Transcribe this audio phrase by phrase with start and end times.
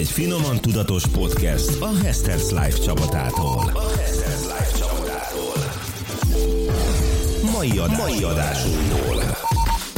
[0.00, 3.70] Egy finoman tudatos podcast a Hesters Life csapatától.
[3.74, 5.54] A Hesters Life csapatától.
[7.52, 9.22] Mai, adás, mai adásunkból.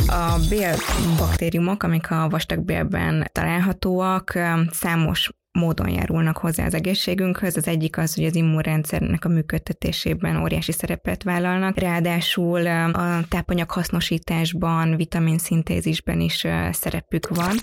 [0.07, 4.39] A bélbaktériumok, amik a vastag bélben találhatóak,
[4.71, 7.57] számos módon járulnak hozzá az egészségünkhöz.
[7.57, 14.97] Az egyik az, hogy az immunrendszernek a működtetésében óriási szerepet vállalnak, ráadásul a tápanyag hasznosításban,
[14.97, 17.55] vitamin szintézisben is szerepük van.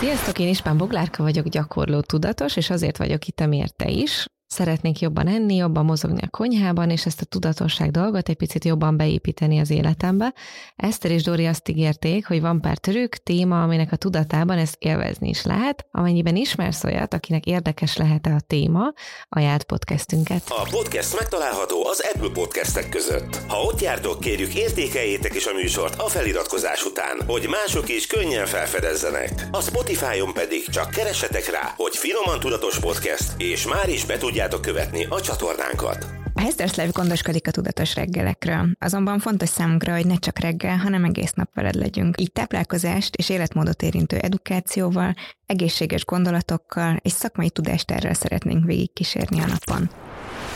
[0.00, 4.26] Sziasztok, én Ispán Boglárka vagyok, gyakorló tudatos, és azért vagyok itt, amiért te is.
[4.52, 8.96] Szeretnék jobban enni, jobban mozogni a konyhában, és ezt a tudatosság dolgot egy picit jobban
[8.96, 10.34] beépíteni az életembe.
[10.76, 15.28] Eszter és Dori azt ígérték, hogy van pár trükk, téma, aminek a tudatában ezt élvezni
[15.28, 15.86] is lehet.
[15.90, 18.92] Amennyiben ismersz olyat, akinek érdekes lehet a téma,
[19.28, 20.42] ajánlt podcastünket.
[20.48, 23.40] A podcast megtalálható az Apple podcastek között.
[23.48, 28.46] Ha ott jártok, kérjük értékeljétek is a műsort a feliratkozás után, hogy mások is könnyen
[28.46, 29.48] felfedezzenek.
[29.50, 34.38] A Spotify-on pedig csak keressetek rá, hogy Finoman Tudatos Podcast, és már is be tudjátok
[34.48, 36.06] követni a csatornánkat.
[36.34, 41.04] A Hesters Live gondoskodik a tudatos reggelekről, azonban fontos számunkra, hogy ne csak reggel, hanem
[41.04, 42.20] egész nap veled legyünk.
[42.20, 45.14] Így táplálkozást és életmódot érintő edukációval,
[45.46, 49.90] egészséges gondolatokkal és szakmai tudástárral szeretnénk végigkísérni a napon.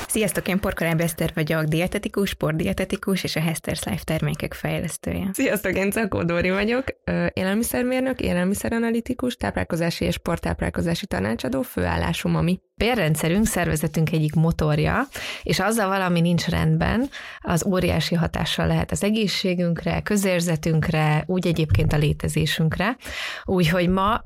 [0.09, 5.31] Sziasztok, én Porkaláb Eszter vagyok, dietetikus, sportdietetikus és a Hesters Life termékek fejlesztője.
[5.33, 6.85] Sziasztok, én Czakó Dóri vagyok,
[7.33, 15.07] élelmiszermérnök, élelmiszeranalitikus, táplálkozási és sporttáplálkozási tanácsadó, főállású mami bérrendszerünk, szervezetünk egyik motorja,
[15.43, 17.09] és azzal valami nincs rendben,
[17.39, 22.97] az óriási hatással lehet az egészségünkre, közérzetünkre, úgy egyébként a létezésünkre.
[23.45, 24.21] Úgyhogy ma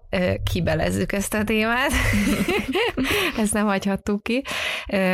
[0.50, 1.90] kibelezzük ezt a témát,
[3.42, 4.42] ezt nem hagyhattuk ki.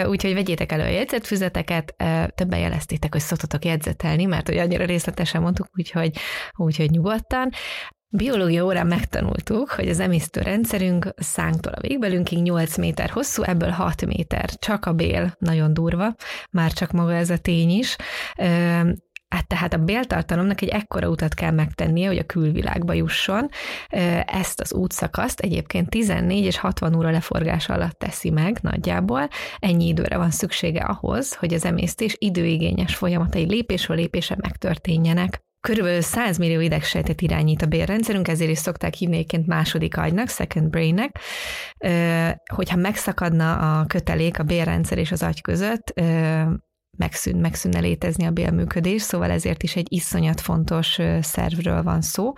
[0.07, 1.95] Úgyhogy vegyétek elő a jegyzetfüzeteket,
[2.35, 6.11] többen jeleztétek, hogy szoktatok jegyzetelni, mert hogy annyira részletesen mondtuk, úgyhogy,
[6.57, 7.51] úgyhogy nyugodtan.
[8.17, 14.51] Biológia órán megtanultuk, hogy az emésztőrendszerünk szánktól a végbelünkig 8 méter hosszú, ebből 6 méter.
[14.59, 16.15] Csak a bél, nagyon durva,
[16.51, 17.97] már csak maga ez a tény is.
[19.29, 23.49] Hát tehát a béltartalomnak egy ekkora utat kell megtennie, hogy a külvilágba jusson.
[24.27, 29.29] Ezt az útszakaszt egyébként 14 és 60 óra leforgás alatt teszi meg nagyjából.
[29.59, 35.44] Ennyi időre van szüksége ahhoz, hogy az emésztés időigényes folyamatai lépésről lépésre megtörténjenek.
[35.65, 40.71] Körülbelül 100 millió idegsejtet irányít a bélrendszerünk, ezért is szokták hívni egyébként második agynak, second
[40.71, 41.19] brainnek.
[42.55, 45.93] Hogyha megszakadna a kötelék a bélrendszer és az agy között,
[46.97, 52.33] megszűn, megszűnne létezni a bélműködés, szóval ezért is egy iszonyat fontos szervről van szó.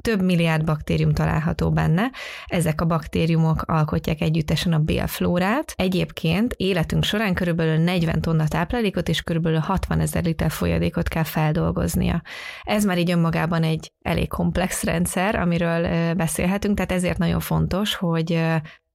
[0.00, 2.10] Több milliárd baktérium található benne,
[2.46, 5.72] ezek a baktériumok alkotják együttesen a bélflórát.
[5.76, 12.22] Egyébként életünk során körülbelül 40 tonna táplálékot és körülbelül 60 ezer liter folyadékot kell feldolgoznia.
[12.62, 18.40] Ez már így önmagában egy elég komplex rendszer, amiről beszélhetünk, tehát ezért nagyon fontos, hogy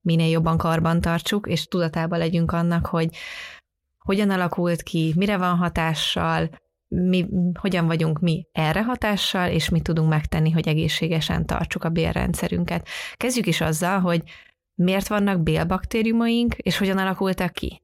[0.01, 3.09] minél jobban karban tartsuk, és tudatában legyünk annak, hogy
[4.09, 6.49] hogyan alakult ki, mire van hatással,
[6.87, 7.25] mi,
[7.59, 12.87] hogyan vagyunk mi erre hatással, és mit tudunk megtenni, hogy egészségesen tartsuk a bélrendszerünket.
[13.13, 14.23] Kezdjük is azzal, hogy
[14.73, 17.81] miért vannak bélbaktériumaink, és hogyan alakultak ki.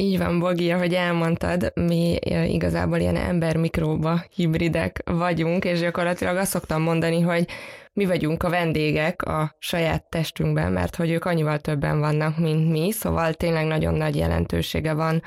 [0.00, 6.82] Így van, Bogi, ahogy elmondtad, mi igazából ilyen ember-mikróba hibridek vagyunk, és gyakorlatilag azt szoktam
[6.82, 7.48] mondani, hogy
[7.92, 12.90] mi vagyunk a vendégek a saját testünkben, mert hogy ők annyival többen vannak, mint mi,
[12.90, 15.22] szóval tényleg nagyon nagy jelentősége van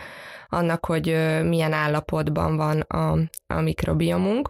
[0.48, 1.06] annak, hogy
[1.44, 3.18] milyen állapotban van a,
[3.48, 4.50] a mikrobiomunk.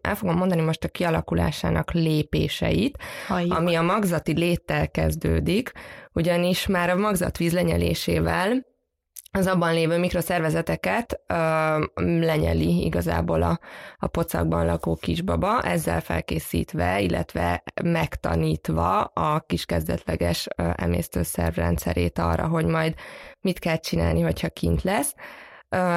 [0.00, 3.58] El fogom mondani most a kialakulásának lépéseit, Halljuk.
[3.58, 5.72] ami a magzati léttel kezdődik,
[6.12, 8.68] ugyanis már a magzatvíz lenyelésével
[9.32, 11.34] az abban lévő mikroszervezeteket ö,
[11.94, 13.60] lenyeli igazából a,
[13.98, 22.94] a pocakban lakó kisbaba, ezzel felkészítve, illetve megtanítva a kis kezdetleges emésztőszervrendszerét arra, hogy majd
[23.40, 25.14] mit kell csinálni, hogyha kint lesz.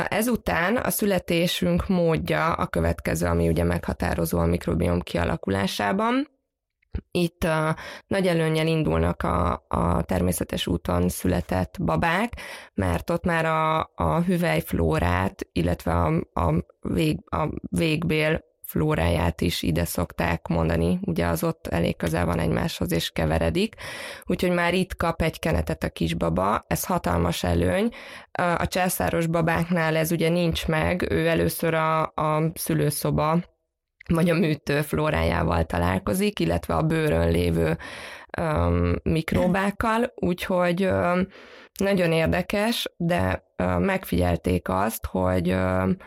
[0.07, 6.27] Ezután a születésünk módja a következő, ami ugye meghatározó a mikrobiom kialakulásában.
[7.11, 7.69] Itt uh,
[8.07, 12.33] nagy előnyel indulnak a, a természetes úton született babák,
[12.73, 19.85] mert ott már a, a hüvelyflórát, illetve a, a, vég, a végbél flóráját is ide
[19.85, 23.75] szokták mondani, ugye az ott elég közel van egymáshoz és keveredik,
[24.23, 27.89] úgyhogy már itt kap egy kenetet a kisbaba, ez hatalmas előny.
[28.57, 33.39] A császáros babáknál ez ugye nincs meg, ő először a, a szülőszoba
[34.07, 37.77] vagy a műtő flórájával találkozik, illetve a bőrön lévő
[38.41, 41.27] um, mikróbákkal, úgyhogy um,
[41.79, 45.97] nagyon érdekes, de um, megfigyelték azt, hogy um,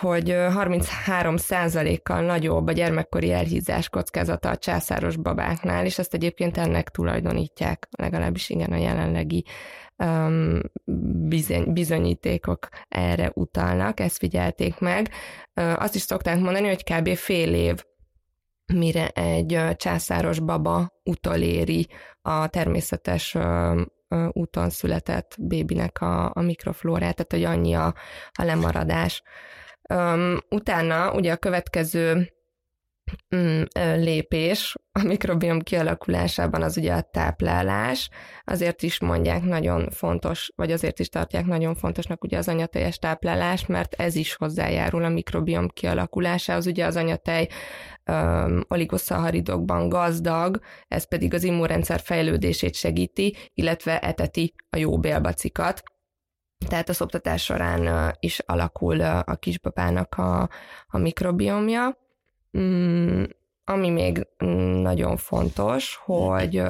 [0.00, 7.88] hogy 33%-kal nagyobb a gyermekkori elhízás kockázata a császáros babáknál, és ezt egyébként ennek tulajdonítják,
[7.90, 9.44] legalábbis igen a jelenlegi
[9.96, 10.60] um,
[11.28, 15.10] bizony, bizonyítékok erre utalnak, ezt figyelték meg.
[15.54, 17.14] Azt is szokták mondani, hogy kb.
[17.14, 17.84] fél év
[18.72, 21.88] mire egy császáros baba utoléri
[22.22, 23.36] a természetes
[24.32, 27.94] úton született bébinek a, a mikroflórát, tehát hogy annyi a,
[28.32, 29.22] a lemaradás.
[29.94, 32.32] Um, utána ugye a következő
[33.36, 33.62] mm,
[33.96, 38.08] lépés a mikrobiom kialakulásában az ugye a táplálás,
[38.44, 43.66] azért is mondják nagyon fontos, vagy azért is tartják nagyon fontosnak ugye az anyateljes táplálás,
[43.66, 47.48] mert ez is hozzájárul a mikrobiom kialakulásához, ugye az anyatej
[48.06, 50.58] um, oligoszaharidokban gazdag,
[50.88, 55.82] ez pedig az immunrendszer fejlődését segíti, illetve eteti a jó bélbacikat,
[56.68, 60.48] tehát a szoptatás során is alakul a kisbabának a,
[60.88, 61.96] a mikrobiomja.
[63.70, 64.26] Mm, ami még
[64.82, 66.62] nagyon fontos, hogy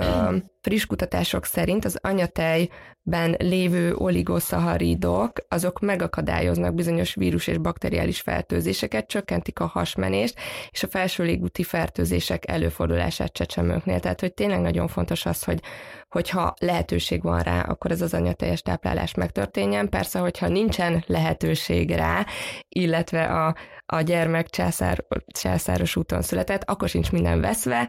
[0.61, 9.61] friss kutatások szerint az anyatejben lévő oligoszaharidok, azok megakadályoznak bizonyos vírus és bakteriális fertőzéseket, csökkentik
[9.61, 10.39] a hasmenést
[10.71, 14.01] és a felső légúti fertőzések előfordulását csecsemőknél.
[14.01, 15.61] Tehát, hogy tényleg nagyon fontos az, hogy
[16.09, 19.89] hogyha lehetőség van rá, akkor ez az anyateljes táplálás megtörténjen.
[19.89, 22.27] Persze, hogyha nincsen lehetőség rá,
[22.69, 23.55] illetve a,
[23.93, 27.89] a gyermek császár, császáros úton született, akkor sincs minden veszve,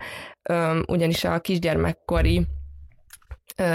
[0.88, 2.48] ugyanis a kisgyermekkori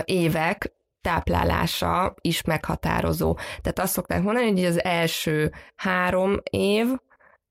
[0.04, 3.34] évek táplálása is meghatározó.
[3.34, 6.86] Tehát azt szokták mondani, hogy az első három év,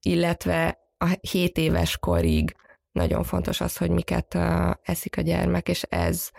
[0.02, 2.56] illetve a hét éves korig
[2.92, 4.38] nagyon fontos az, hogy miket
[4.82, 6.30] eszik a gyermek, és ez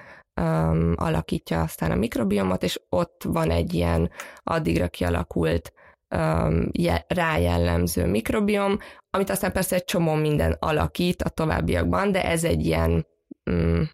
[0.40, 4.10] um, alakítja aztán a mikrobiomot, és ott van egy ilyen
[4.42, 5.72] addigra kialakult
[6.14, 8.78] um, je, rájellemző mikrobiom,
[9.10, 13.06] amit aztán persze egy csomó minden alakít a továbbiakban, de ez egy ilyen,
[13.50, 13.90] um,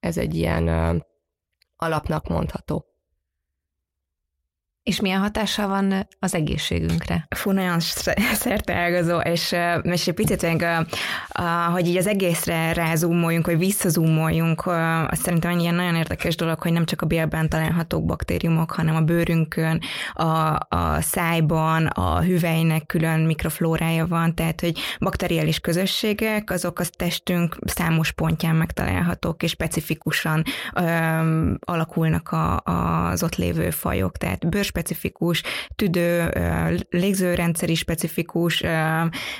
[0.00, 0.68] ez egy ilyen
[1.76, 2.95] alapnak mondható.
[4.86, 7.26] És milyen hatással van az egészségünkre?
[7.36, 7.78] Fú, nagyon
[8.66, 10.46] ágazó, és, és egy picit,
[11.72, 16.72] hogy így az egészre rázoomoljunk, vagy visszazoomoljunk, azt szerintem egy ilyen nagyon érdekes dolog, hogy
[16.72, 19.80] nem csak a bélben találhatók baktériumok, hanem a bőrünkön,
[20.12, 20.24] a,
[20.68, 28.12] a szájban, a hüvelynek külön mikroflórája van, tehát hogy bakteriális közösségek, azok az testünk számos
[28.12, 30.42] pontján megtalálhatók, és specifikusan
[30.74, 30.82] ö,
[31.60, 35.42] alakulnak a, az ott lévő fajok, tehát bőr specifikus,
[35.74, 36.30] tüdő,
[36.90, 38.62] légzőrendszeri specifikus,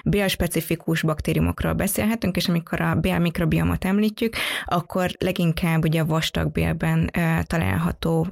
[0.05, 4.35] bélspecifikus baktériumokról beszélhetünk, és amikor a bél mikrobiomot említjük,
[4.65, 7.11] akkor leginkább ugye a vastag bélben
[7.43, 8.27] található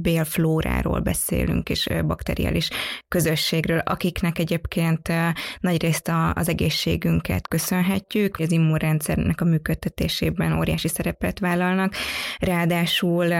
[0.00, 2.70] bélflóráról beszélünk, és bakteriális
[3.08, 5.12] közösségről, akiknek egyébként
[5.60, 11.94] nagyrészt az egészségünket köszönhetjük, az immunrendszernek a működtetésében óriási szerepet vállalnak,
[12.38, 13.32] ráadásul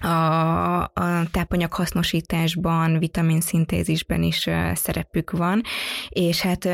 [0.00, 0.90] a, a
[1.30, 5.62] tápanyag hasznosításban, vitamin szintézisben is szerepük van,
[6.08, 6.68] és hát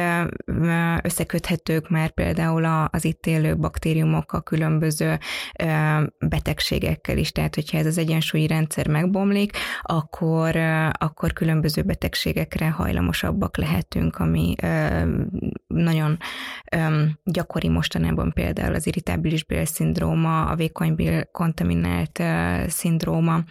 [1.03, 5.19] összeköthetők már például az itt élő baktériumok a különböző
[6.19, 10.57] betegségekkel is, tehát hogyha ez az egyensúlyi rendszer megbomlik, akkor,
[10.93, 14.55] akkor különböző betegségekre hajlamosabbak lehetünk, ami
[15.67, 16.19] nagyon
[17.25, 22.23] gyakori mostanában például az irritábilis bélszindróma, a vékony kontaminált
[22.67, 23.45] szindróma, szindróma,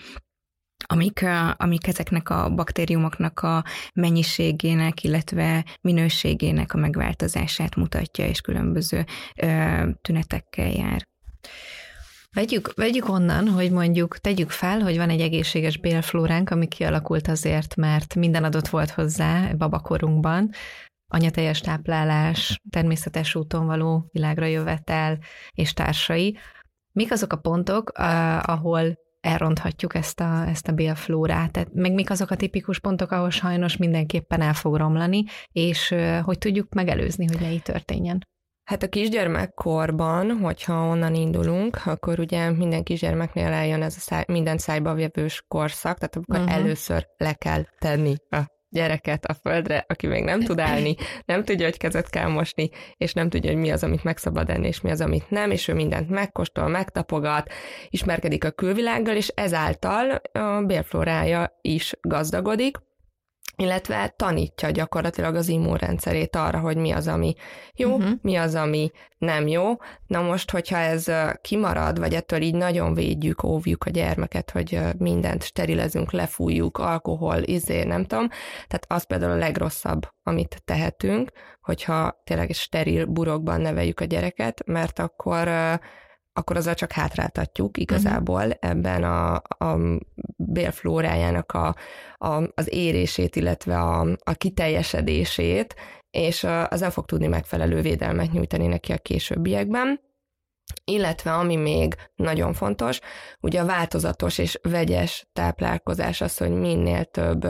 [0.85, 1.25] amik,
[1.57, 3.63] amik ezeknek a baktériumoknak a
[3.93, 9.47] mennyiségének, illetve minőségének a megváltozását mutatja, és különböző ö,
[10.01, 11.07] tünetekkel jár.
[12.35, 17.75] Vegyük, vegyük onnan, hogy mondjuk tegyük fel, hogy van egy egészséges bélflóránk, ami kialakult azért,
[17.75, 20.49] mert minden adott volt hozzá babakorunkban,
[21.07, 25.19] anyateljes táplálás, természetes úton való világra jövetel
[25.51, 26.37] és társai.
[26.91, 27.91] Mik azok a pontok,
[28.41, 31.51] ahol elronthatjuk ezt a, ezt a bélflórát.
[31.51, 36.37] Tehát meg mik azok a tipikus pontok, ahol sajnos mindenképpen el fog romlani, és hogy
[36.37, 38.25] tudjuk megelőzni, hogy ne így történjen.
[38.63, 44.57] Hát a kisgyermekkorban, hogyha onnan indulunk, akkor ugye minden kisgyermeknél eljön ez a száj, minden
[44.57, 46.53] szájba vevős korszak, tehát akkor uh-huh.
[46.53, 51.65] először le kell tenni a gyereket a földre, aki még nem tud állni, nem tudja,
[51.65, 54.17] hogy kezet kell mosni, és nem tudja, hogy mi az, amit meg
[54.49, 57.51] enni, és mi az, amit nem, és ő mindent megkóstol, megtapogat,
[57.89, 62.77] ismerkedik a külvilággal, és ezáltal a bélflórája is gazdagodik,
[63.61, 67.33] illetve tanítja gyakorlatilag az immunrendszerét arra, hogy mi az, ami
[67.75, 68.11] jó, uh-huh.
[68.21, 69.71] mi az, ami nem jó.
[70.07, 71.05] Na most, hogyha ez
[71.41, 77.83] kimarad, vagy ettől így nagyon védjük, óvjuk a gyermeket, hogy mindent sterilezünk, lefújjuk, alkohol, izé,
[77.83, 78.27] nem tudom.
[78.67, 84.99] Tehát az például a legrosszabb, amit tehetünk, hogyha tényleg steril burokban neveljük a gyereket, mert
[84.99, 85.49] akkor
[86.33, 88.69] akkor azzal csak hátráltatjuk igazából uh-huh.
[88.69, 89.77] ebben a, a
[90.37, 91.75] bélflórájának a,
[92.17, 95.75] a, az érését, illetve a, a kiteljesedését,
[96.11, 99.99] és az nem fog tudni megfelelő védelmet nyújtani neki a későbbiekben.
[100.83, 102.99] Illetve ami még nagyon fontos,
[103.41, 107.47] ugye a változatos és vegyes táplálkozás az, hogy minél több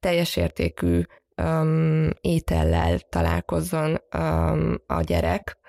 [0.00, 1.02] teljes értékű
[1.42, 5.59] um, étellel találkozzon um, a gyerek,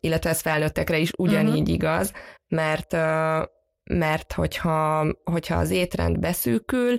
[0.00, 1.74] illetve ez felnőttekre is ugyanígy uh-huh.
[1.74, 2.12] igaz,
[2.48, 2.96] mert
[3.90, 6.96] mert hogyha, hogyha az étrend beszűkül,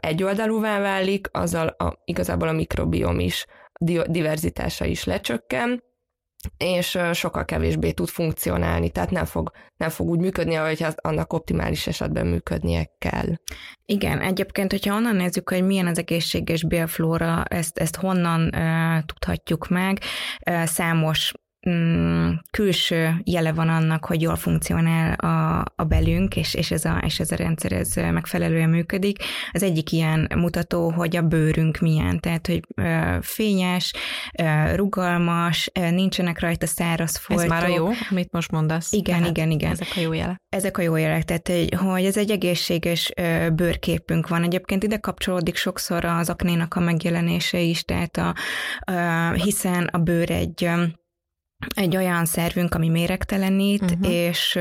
[0.00, 3.46] egyoldalúvá válik, azzal a, igazából a mikrobiom is,
[4.06, 5.86] diverzitása is lecsökken,
[6.56, 11.32] és sokkal kevésbé tud funkcionálni, tehát nem fog, nem fog úgy működni, ahogy az annak
[11.32, 13.34] optimális esetben működnie kell.
[13.84, 19.68] Igen, egyébként, hogyha onnan nézzük, hogy milyen az egészséges bélflóra, ezt, ezt honnan uh, tudhatjuk
[19.68, 19.98] meg,
[20.50, 21.32] uh, számos
[21.70, 27.02] mm, külső jele van annak, hogy jól funkcionál a, a belünk, és, és, ez a,
[27.04, 29.18] és ez a rendszer ez megfelelően működik.
[29.52, 33.92] Az egyik ilyen mutató, hogy a bőrünk milyen, tehát, hogy ö, fényes,
[34.38, 37.44] ö, rugalmas, ö, nincsenek rajta száraz foltok.
[37.44, 38.92] Ez már a jó, amit most mondasz.
[38.92, 39.70] Igen, tehát igen, igen.
[39.70, 40.36] Ezek a jó jelek.
[40.48, 44.42] Ezek a jó jelek, tehát hogy ez egy egészséges ö, bőrképünk van.
[44.42, 48.34] Egyébként ide kapcsolódik sokszor az aknénak a megjelenése is, tehát a,
[48.86, 50.68] ö, hiszen a bőr egy
[51.74, 54.12] egy olyan szervünk, ami méregtelenít, uh-huh.
[54.12, 54.58] és,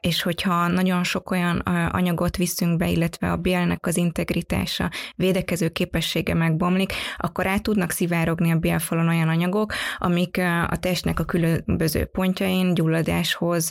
[0.00, 1.58] és hogyha nagyon sok olyan
[1.90, 8.50] anyagot viszünk be, illetve a bélnek az integritása, védekező képessége megbomlik, akkor át tudnak szivárogni
[8.50, 13.70] a bélfalon olyan anyagok, amik a testnek a különböző pontjain gyulladáshoz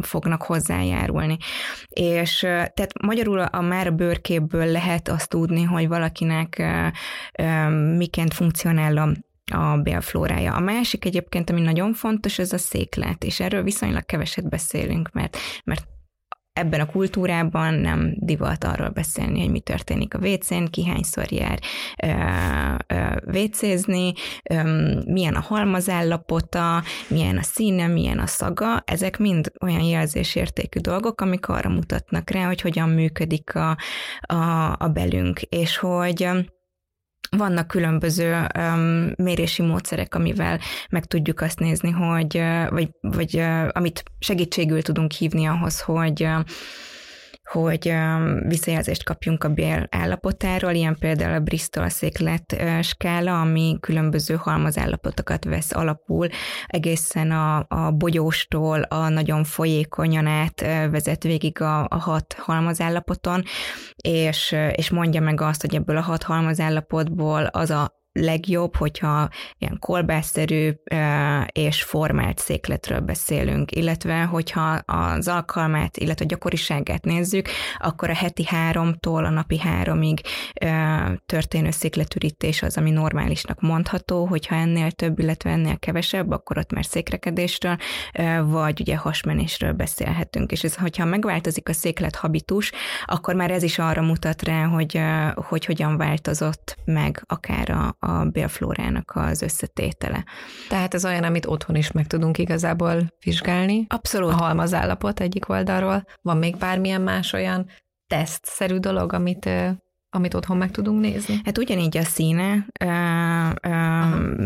[0.00, 1.36] fognak hozzájárulni.
[1.88, 6.62] És tehát magyarul a már a bőrképből lehet azt tudni, hogy valakinek
[7.96, 9.12] miként funkcionál a
[9.52, 10.54] a bélflórája.
[10.54, 15.36] A másik egyébként, ami nagyon fontos, ez a széklet, és erről viszonylag keveset beszélünk, mert,
[15.64, 15.86] mert
[16.52, 21.58] ebben a kultúrában nem divat arról beszélni, hogy mi történik a vécén, ki hányszor jár
[23.24, 24.12] vécézni,
[25.04, 31.48] milyen a halmazállapota, milyen a színe, milyen a szaga, ezek mind olyan jelzésértékű dolgok, amik
[31.48, 33.76] arra mutatnak rá, hogy hogyan működik a,
[34.20, 36.28] a, a belünk, és hogy
[37.36, 40.60] vannak különböző um, mérési módszerek, amivel
[40.90, 46.28] meg tudjuk azt nézni, hogy, vagy, vagy amit segítségül tudunk hívni ahhoz, hogy
[47.52, 47.94] hogy
[48.46, 55.72] visszajelzést kapjunk a bél állapotáról, ilyen például a Bristol széklet skála, ami különböző halmazállapotokat vesz
[55.72, 56.28] alapul,
[56.66, 63.42] egészen a, a bogyóstól a nagyon folyékonyan át vezet végig a, a hat halmazállapoton,
[63.96, 69.28] és, és mondja meg azt, hogy ebből a hat halmazállapotból az a legjobb, hogyha
[69.58, 70.70] ilyen kolbászszerű
[71.52, 78.44] és formált székletről beszélünk, illetve hogyha az alkalmát, illetve a gyakoriságát nézzük, akkor a heti
[78.46, 80.20] háromtól a napi háromig
[81.26, 86.84] történő székletürítés az, ami normálisnak mondható, hogyha ennél több, illetve ennél kevesebb, akkor ott már
[86.84, 87.76] székrekedésről,
[88.44, 90.52] vagy ugye hasmenésről beszélhetünk.
[90.52, 92.72] És ez, hogyha megváltozik a széklet habitus,
[93.04, 95.00] akkor már ez is arra mutat rá, hogy,
[95.34, 100.24] hogy hogyan változott meg akár a, a bélflórának az összetétele.
[100.68, 103.86] Tehát ez olyan, amit otthon is meg tudunk igazából vizsgálni.
[103.88, 104.32] Abszolút.
[104.32, 106.04] A halmazállapot egyik oldalról.
[106.22, 107.66] Van még bármilyen más olyan
[108.06, 109.48] tesztszerű dolog, amit
[110.14, 111.40] amit otthon meg tudunk nézni?
[111.44, 112.86] Hát ugyanígy a színe ö,
[113.62, 113.74] ö,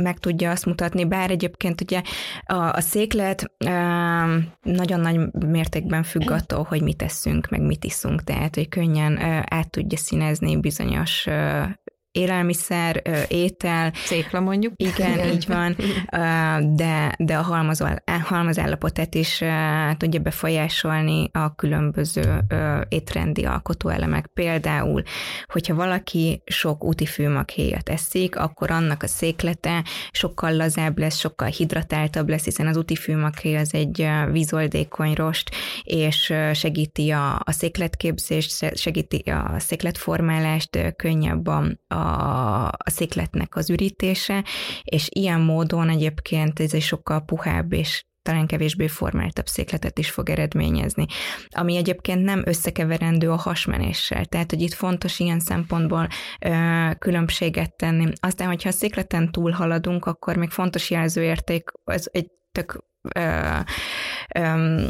[0.02, 2.02] meg tudja azt mutatni, bár egyébként ugye
[2.44, 3.68] a, a széklet ö,
[4.62, 9.40] nagyon nagy mértékben függ attól, hogy mit teszünk, meg mit iszunk, tehát hogy könnyen ö,
[9.48, 11.62] át tudja színezni bizonyos ö,
[12.16, 13.92] élelmiszer, étel.
[13.94, 14.72] Székla mondjuk.
[14.76, 15.76] Igen, így van,
[16.74, 17.84] de, de a halmaz,
[18.22, 19.42] halmazállapotát is
[19.96, 22.44] tudja befolyásolni a különböző
[22.88, 24.26] étrendi alkotóelemek.
[24.26, 25.02] Például,
[25.46, 32.44] hogyha valaki sok utifűmakhéjat eszik, akkor annak a széklete sokkal lazább lesz, sokkal hidratáltabb lesz,
[32.44, 35.50] hiszen az utifűmakhéj az egy vízoldékony rost,
[35.82, 44.44] és segíti a, a székletképzést, segíti a székletformálást, könnyebb a, a a székletnek az ürítése,
[44.82, 50.30] és ilyen módon egyébként ez egy sokkal puhább és talán kevésbé formáltabb székletet is fog
[50.30, 51.06] eredményezni,
[51.48, 56.08] ami egyébként nem összekeverendő a hasmenéssel, tehát hogy itt fontos ilyen szempontból
[56.40, 58.12] ö, különbséget tenni.
[58.20, 62.84] Aztán, hogyha a székleten túl haladunk, akkor még fontos jelzőérték, az egy tök
[63.14, 63.58] ö,
[64.34, 64.84] ö,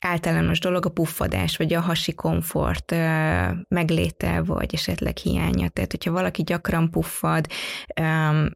[0.00, 2.94] általános dolog a puffadás, vagy a hasi komfort
[3.68, 5.68] megléte, vagy esetleg hiánya.
[5.68, 7.46] Tehát, hogyha valaki gyakran puffad,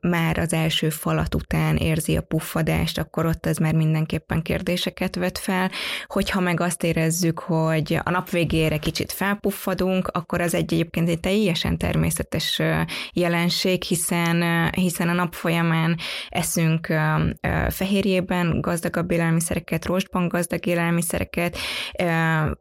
[0.00, 5.38] már az első falat után érzi a puffadást, akkor ott ez már mindenképpen kérdéseket vet
[5.38, 5.70] fel.
[6.06, 11.20] Hogyha meg azt érezzük, hogy a nap végére kicsit felpuffadunk, akkor az egy egyébként egy
[11.20, 12.62] teljesen természetes
[13.12, 16.94] jelenség, hiszen, hiszen a nap folyamán eszünk
[17.68, 21.56] fehérjében gazdagabb élelmiszereket, rostban gazdag élelmiszereket, ételeket,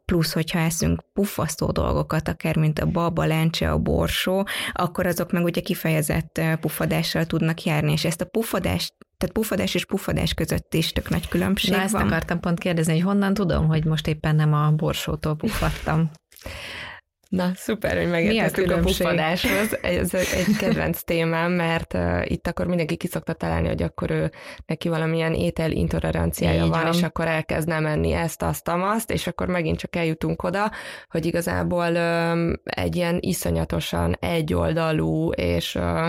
[0.04, 5.44] plusz, hogyha eszünk puffasztó dolgokat, akár mint a baba, lencse, a borsó, akkor azok meg
[5.44, 10.92] ugye kifejezett puffadással tudnak járni, és ezt a puffadást tehát puffadás és puffadás között is
[10.92, 12.06] tök nagy különbség Na, ezt van.
[12.06, 16.10] akartam pont kérdezni, hogy honnan tudom, hogy most éppen nem a borsótól puffadtam.
[17.32, 19.78] Na, szuper, hogy megérkeztünk a, a puffadáshoz.
[19.82, 24.30] Ez egy kedvenc témám, mert uh, itt akkor mindenki kiszokta találni, hogy akkor ő
[24.66, 29.46] neki valamilyen étel intoleranciája van, van, és akkor elkezdne menni ezt, azt, azt, és akkor
[29.46, 30.70] megint csak eljutunk oda,
[31.08, 36.08] hogy igazából um, egy ilyen iszonyatosan egyoldalú és uh,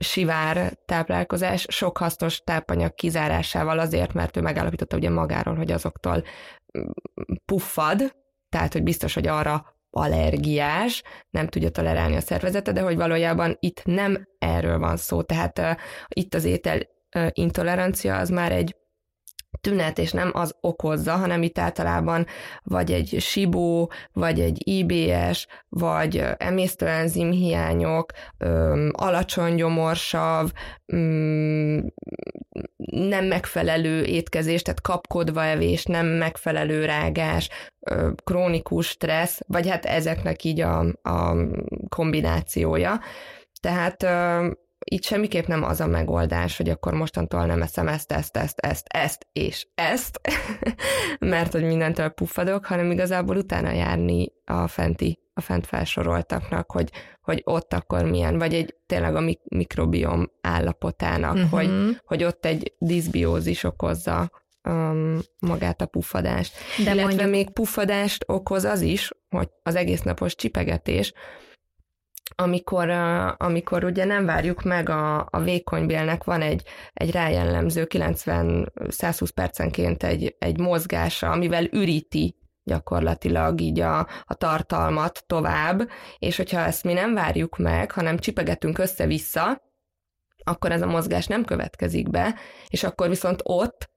[0.00, 6.22] sivár táplálkozás sok hasznos tápanyag kizárásával azért, mert ő megállapította ugye magáról, hogy azoktól
[7.44, 8.16] puffad,
[8.48, 13.84] tehát, hogy biztos, hogy arra allergiás, nem tudja tolerálni a szervezete, de hogy valójában itt
[13.84, 15.22] nem erről van szó.
[15.22, 15.70] Tehát uh,
[16.08, 16.80] itt az étel
[17.16, 18.76] uh, intolerancia az már egy
[19.60, 22.26] tünet, és nem az okozza, hanem itt általában
[22.62, 28.12] vagy egy sibó, vagy egy IBS, vagy emésztőenzim hiányok,
[28.92, 30.50] alacsony gyomorsav,
[32.86, 37.48] nem megfelelő étkezés, tehát kapkodva evés, nem megfelelő rágás,
[38.24, 41.36] krónikus stressz, vagy hát ezeknek így a, a
[41.88, 43.00] kombinációja.
[43.60, 44.02] Tehát
[44.84, 48.86] itt semmiképp nem az a megoldás, hogy akkor mostantól nem eszem ezt, ezt, ezt, ezt,
[48.88, 50.20] ezt és ezt,
[51.18, 56.90] mert hogy mindentől puffadok, hanem igazából utána járni a fenti, a fent felsoroltaknak, hogy,
[57.22, 61.50] hogy ott akkor milyen, vagy egy tényleg a mikrobiom állapotának, uh-huh.
[61.50, 64.30] hogy, hogy ott egy diszbiózis okozza
[64.68, 66.54] um, magát a puffadást.
[66.76, 67.30] De Illetve mondjuk...
[67.30, 71.12] még puffadást okoz az is, hogy az egész napos csipegetés,
[72.34, 72.90] amikor,
[73.36, 80.36] amikor ugye nem várjuk meg a, a vékonybélnek, van egy, egy rájellemző 90-120 percenként egy,
[80.38, 87.14] egy mozgása, amivel üríti gyakorlatilag így a, a tartalmat tovább, és hogyha ezt mi nem
[87.14, 89.62] várjuk meg, hanem csipegetünk össze-vissza,
[90.44, 92.34] akkor ez a mozgás nem következik be,
[92.68, 93.90] és akkor viszont ott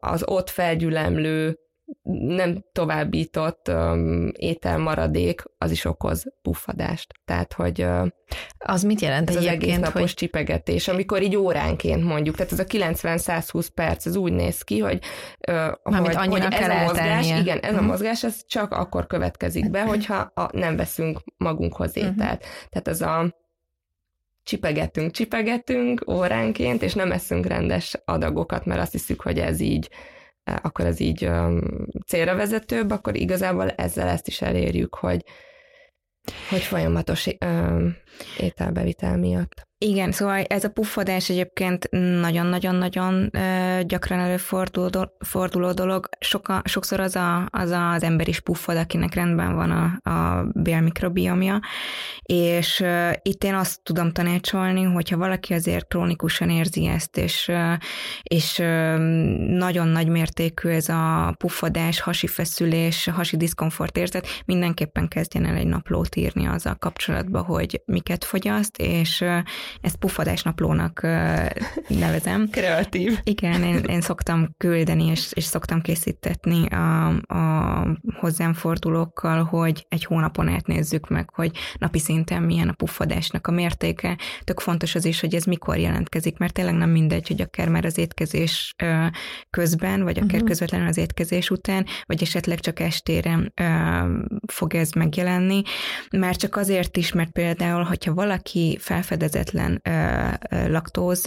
[0.00, 1.58] az ott felgyülemlő
[2.02, 7.12] nem továbbított um, ételmaradék, az is okoz puffadást.
[7.24, 8.06] Tehát, hogy uh,
[8.58, 10.14] az mit jelent ez az egész napos hogy...
[10.14, 15.02] csipegetés, amikor így óránként mondjuk, tehát ez a 90-120 perc, ez úgy néz ki, hogy,
[15.48, 17.78] uh, hogy, hogy ez a mozgás, igen, ez uh-huh.
[17.78, 17.90] a mhm.
[17.90, 22.16] mozgás, ez csak akkor következik be, hogyha a, nem veszünk magunkhoz ételt.
[22.16, 22.68] Uh-huh.
[22.70, 23.38] Tehát ez a
[24.42, 29.88] csipegetünk, csipegetünk óránként, és nem eszünk rendes adagokat, mert azt hiszük, hogy ez így
[30.62, 31.30] akkor ez így
[32.06, 35.24] célra vezetőbb, akkor igazából ezzel ezt is elérjük, hogy,
[36.48, 37.28] hogy folyamatos
[38.38, 39.68] ételbevitel miatt.
[39.84, 41.88] Igen, szóval ez a puffadás egyébként
[42.20, 43.30] nagyon-nagyon-nagyon
[43.86, 46.08] gyakran előforduló dolog.
[46.18, 51.60] Soka, sokszor az, a, az az ember is puffad, akinek rendben van a, a bélmikrobiomja,
[52.22, 52.84] és
[53.22, 57.52] itt én azt tudom tanácsolni, hogyha valaki azért krónikusan érzi ezt, és,
[58.22, 58.56] és
[59.46, 65.66] nagyon nagy mértékű ez a puffadás, hasi feszülés, hasi diszkomfort érzet, mindenképpen kezdjen el egy
[65.66, 69.24] naplót írni azzal kapcsolatban, hogy miket fogyaszt, és
[69.80, 71.00] ezt puffadásnaplónak
[71.88, 72.48] nevezem.
[72.50, 73.18] Kreatív.
[73.22, 80.04] Igen, én, én szoktam küldeni, és, és szoktam készítetni a, a hozzám fordulókkal, hogy egy
[80.04, 84.18] hónapon átnézzük meg, hogy napi szinten milyen a puffadásnak a mértéke.
[84.44, 87.84] Tök fontos az is, hogy ez mikor jelentkezik, mert tényleg nem mindegy, hogy akár már
[87.84, 88.74] az étkezés
[89.50, 90.48] közben, vagy akár uh-huh.
[90.48, 93.52] közvetlenül az étkezés után, vagy esetleg csak estére
[94.46, 95.62] fog ez megjelenni.
[96.10, 99.82] Már csak azért is, mert például, hogyha valaki felfedezetlen
[100.50, 101.26] laktóz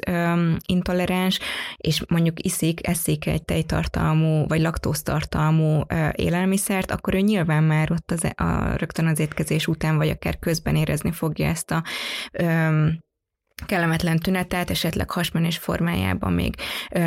[0.66, 1.40] intoleráns,
[1.78, 8.24] és mondjuk iszik, eszik egy tejtartalmú vagy laktóztartalmú élelmiszert, akkor ő nyilván már ott az,
[8.36, 11.84] a, rögtön az étkezés után, vagy akár közben érezni fogja ezt a
[13.66, 16.56] kellemetlen tünetet, esetleg hasmenés formájában még
[16.92, 17.00] ö,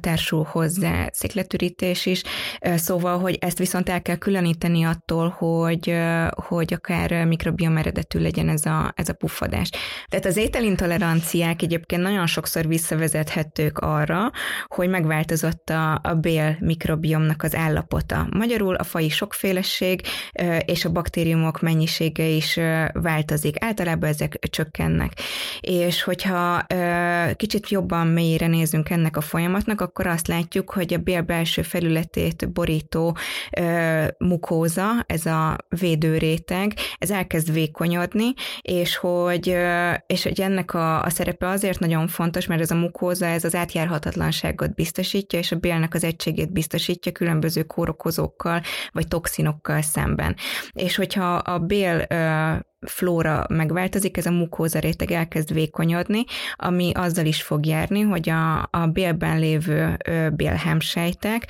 [0.00, 2.22] társul hozzá szikletürítés is,
[2.60, 8.48] szóval, hogy ezt viszont el kell különíteni attól, hogy, ö, hogy akár mikrobiom eredetű legyen
[8.48, 9.70] ez a, ez a puffadás.
[10.08, 14.30] Tehát az ételintoleranciák egyébként nagyon sokszor visszavezethetők arra,
[14.66, 18.26] hogy megváltozott a, a bél mikrobiomnak az állapota.
[18.30, 20.00] Magyarul a fai sokféleség
[20.38, 23.64] ö, és a baktériumok mennyisége is ö, változik.
[23.64, 25.12] Általában ezek csökkennek.
[25.60, 30.94] És és hogyha ö, kicsit jobban mélyére nézünk ennek a folyamatnak, akkor azt látjuk, hogy
[30.94, 33.16] a bél belső felületét borító
[33.58, 41.02] ö, mukóza, ez a védőréteg, ez elkezd vékonyodni, és hogy, ö, és hogy ennek a,
[41.02, 45.56] a szerepe azért nagyon fontos, mert ez a mukóza, ez az átjárhatatlanságot biztosítja, és a
[45.56, 50.36] bélnek az egységét biztosítja különböző kórokozókkal, vagy toxinokkal szemben.
[50.72, 52.54] És hogyha a bél ö,
[52.86, 58.68] flóra megváltozik, ez a mukóza réteg elkezd vékonyodni, ami azzal is fog járni, hogy a,
[58.70, 59.96] a bélben lévő
[60.32, 61.48] bélhemsejtek,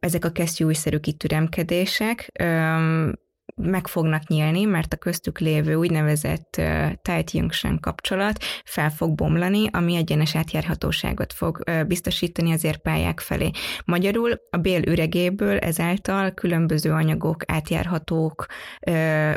[0.00, 2.32] ezek a kesztyűújszerű kitüremkedések
[3.62, 6.60] meg fognak nyílni, mert a köztük lévő úgynevezett
[7.02, 13.50] tight junction kapcsolat fel fog bomlani, ami egyenes átjárhatóságot fog biztosítani az érpályák felé.
[13.84, 18.46] Magyarul a bél üregéből ezáltal különböző anyagok átjárhatók,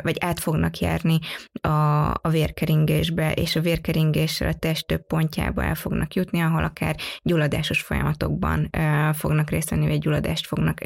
[0.02, 1.18] vagy át fognak járni
[1.60, 1.68] a,
[2.08, 7.80] a vérkeringésbe, és a vérkeringéssel a test több pontjába el fognak jutni, ahol akár gyulladásos
[7.80, 8.70] folyamatokban
[9.12, 10.80] fognak részt venni, vagy gyulladást fognak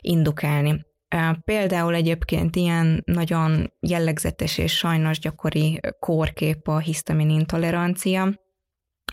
[0.00, 0.90] indukálni.
[1.44, 8.40] Például egyébként ilyen nagyon jellegzetes és sajnos gyakori kórkép a hisztamin intolerancia.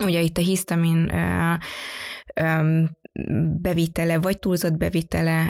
[0.03, 1.11] Ugye itt a hisztamin
[3.61, 5.49] bevitele, vagy túlzott bevitele,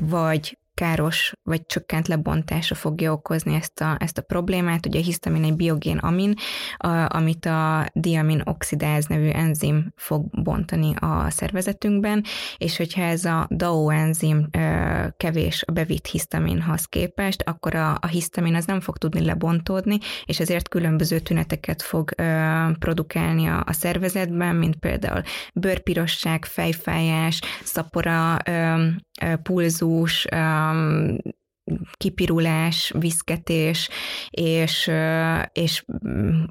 [0.00, 4.86] vagy káros vagy csökkent lebontása fogja okozni ezt a, ezt a problémát.
[4.86, 6.34] Ugye a hisztamin egy biogén amin,
[6.76, 12.24] a, amit a diamin oxidáz nevű enzim fog bontani a szervezetünkben,
[12.58, 18.06] és hogyha ez a DAO enzim ö, kevés a bevitt hisztaminhoz képest, akkor a, a
[18.06, 22.22] hisztamin az nem fog tudni lebontódni, és ezért különböző tüneteket fog ö,
[22.78, 25.22] produkálni a, a szervezetben, mint például
[25.54, 28.86] bőrpirosság, fejfájás, szapora, ö,
[29.44, 30.26] pulzus,
[31.96, 33.88] kipirulás, viszketés,
[34.30, 34.90] és,
[35.52, 35.84] és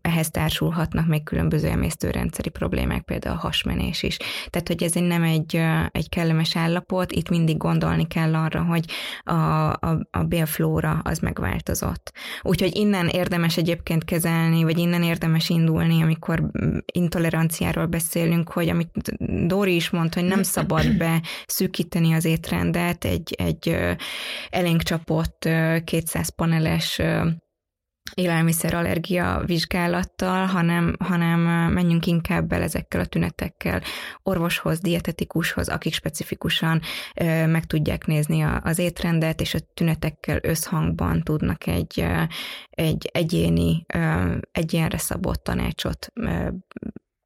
[0.01, 4.17] ehhez társulhatnak még különböző emésztőrendszeri problémák, például a hasmenés is.
[4.49, 8.85] Tehát, hogy ez nem egy, egy kellemes állapot, itt mindig gondolni kell arra, hogy
[9.23, 9.33] a,
[9.69, 12.11] a, a bélflóra az megváltozott.
[12.41, 16.51] Úgyhogy innen érdemes egyébként kezelni, vagy innen érdemes indulni, amikor
[16.93, 18.91] intoleranciáról beszélünk, hogy amit
[19.47, 23.77] Dori is mondta, hogy nem szabad be szűkíteni az étrendet egy, egy
[24.49, 25.49] elénkcsap kapott
[25.83, 27.01] 200 paneles
[28.13, 31.39] élelmiszerallergia vizsgálattal, hanem, hanem
[31.73, 33.81] menjünk inkább bele ezekkel a tünetekkel
[34.23, 36.81] orvoshoz, dietetikushoz, akik specifikusan
[37.45, 42.05] meg tudják nézni az étrendet, és a tünetekkel összhangban tudnak egy,
[42.69, 43.85] egy egyéni,
[44.51, 46.07] egyénre szabott tanácsot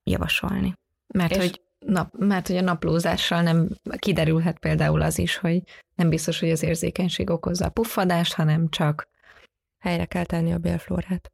[0.04, 0.74] javasolni.
[1.14, 5.62] Mert és hogy nap, mert hogy a naplózással nem kiderülhet például az is, hogy
[5.96, 9.08] nem biztos, hogy az érzékenység okozza a puffadást, hanem csak
[9.84, 11.32] helyre kell tenni a bélflórát.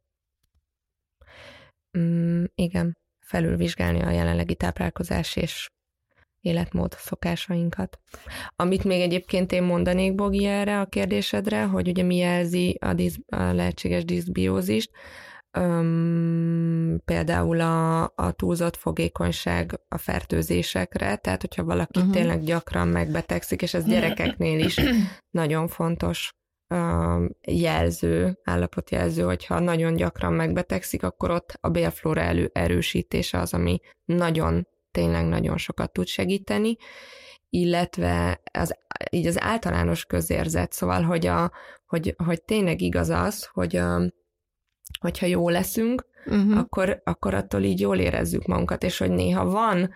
[1.97, 5.69] Mm, igen, felülvizsgálni a jelenlegi táplálkozás és
[6.41, 7.99] életmód szokásainkat.
[8.55, 13.19] Amit még egyébként én mondanék, Bogi, erre a kérdésedre, hogy ugye mi jelzi a, disz,
[13.27, 14.91] a lehetséges diszbiózist,
[15.57, 22.13] Öm, például a, a túlzott fogékonyság a fertőzésekre, tehát hogyha valaki uh-huh.
[22.13, 24.75] tényleg gyakran megbetegszik, és ez gyerekeknél is
[25.39, 26.31] nagyon fontos
[26.67, 33.79] öm, jelző, állapotjelző, hogyha nagyon gyakran megbetegszik, akkor ott a bélflóra elő, erősítése az, ami
[34.05, 36.75] nagyon, tényleg nagyon sokat tud segíteni,
[37.49, 38.77] illetve az,
[39.09, 41.51] így az általános közérzet, szóval, hogy, a,
[41.85, 44.01] hogy, hogy tényleg igaz az, hogy a,
[44.99, 46.57] hogyha jó leszünk, uh-huh.
[46.57, 49.93] akkor, akkor attól így jól érezzük magunkat, és hogy néha van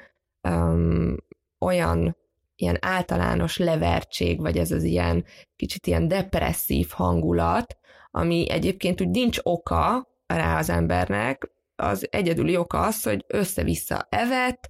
[0.49, 1.15] um,
[1.59, 2.17] olyan
[2.55, 7.77] ilyen általános levertség, vagy ez az ilyen kicsit ilyen depresszív hangulat,
[8.11, 14.67] ami egyébként úgy nincs oka rá az embernek, az egyedüli oka az, hogy össze-vissza evet,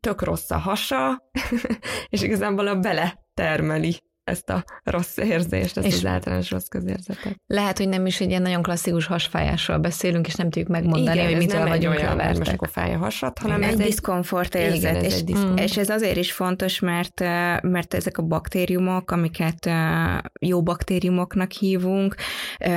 [0.00, 1.30] tök rossz a hasa,
[2.08, 7.36] és igazából a bele termeli ezt a rossz érzést, ezt és az általános rossz közérzetet.
[7.46, 11.26] Lehet, hogy nem is egy ilyen nagyon klasszikus hasfájásról beszélünk, és nem tudjuk megmondani, Igen,
[11.26, 12.38] hogy mitől vagyunk olyan, levertek.
[12.38, 15.24] most akkor fáj a hasad, hanem egy ez egy diszkomfort érzet, Igen, ez és, egy
[15.24, 15.60] diszkomfort.
[15.60, 17.20] és ez azért is fontos, mert,
[17.62, 19.70] mert ezek a baktériumok, amiket
[20.40, 22.14] jó baktériumoknak hívunk,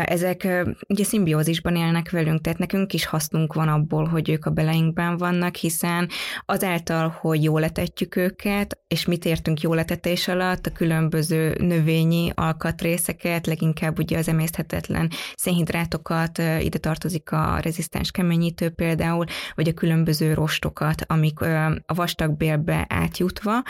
[0.06, 5.18] ezek ugye szimbiózisban élnek velünk, tehát nekünk is hasznunk van abból, hogy ők a beleinkben
[5.18, 6.10] vannak, hiszen
[6.46, 13.48] azáltal, hogy jól etetjük őket, és mit értünk jól etetés alatt, a különböző növényi alkatrészeket,
[13.48, 19.26] leginkább ugye az emészthetetlen szénhidrátokat, ide tartozik a rezisztens keményítő például,
[19.56, 21.42] vagy a különböző rostokat, amik
[21.86, 23.64] a vastagbélbe átjutva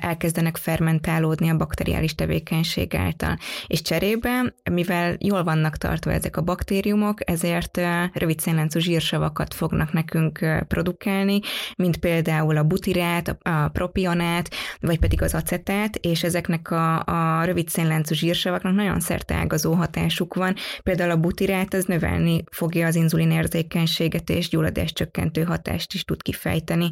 [0.00, 3.36] elkezdenek fermentálódni a bakteriális tevékenység által.
[3.66, 7.80] És cserébe, mivel jól vannak tartva ezek a baktériumok, ezért
[8.12, 11.40] rövid szénláncú zsírsavakat fognak nekünk produkálni,
[11.76, 17.68] mint például a butirát, a propionát, vagy pedig az acetát, és ezeknek a, a rövid
[17.68, 20.54] szénláncú zsírsavaknak nagyon szerteágazó hatásuk van.
[20.82, 26.22] Például a butirát az növelni fogja az inzulin érzékenységet és gyulladás csökkentő hatást is tud
[26.22, 26.90] kifejteni,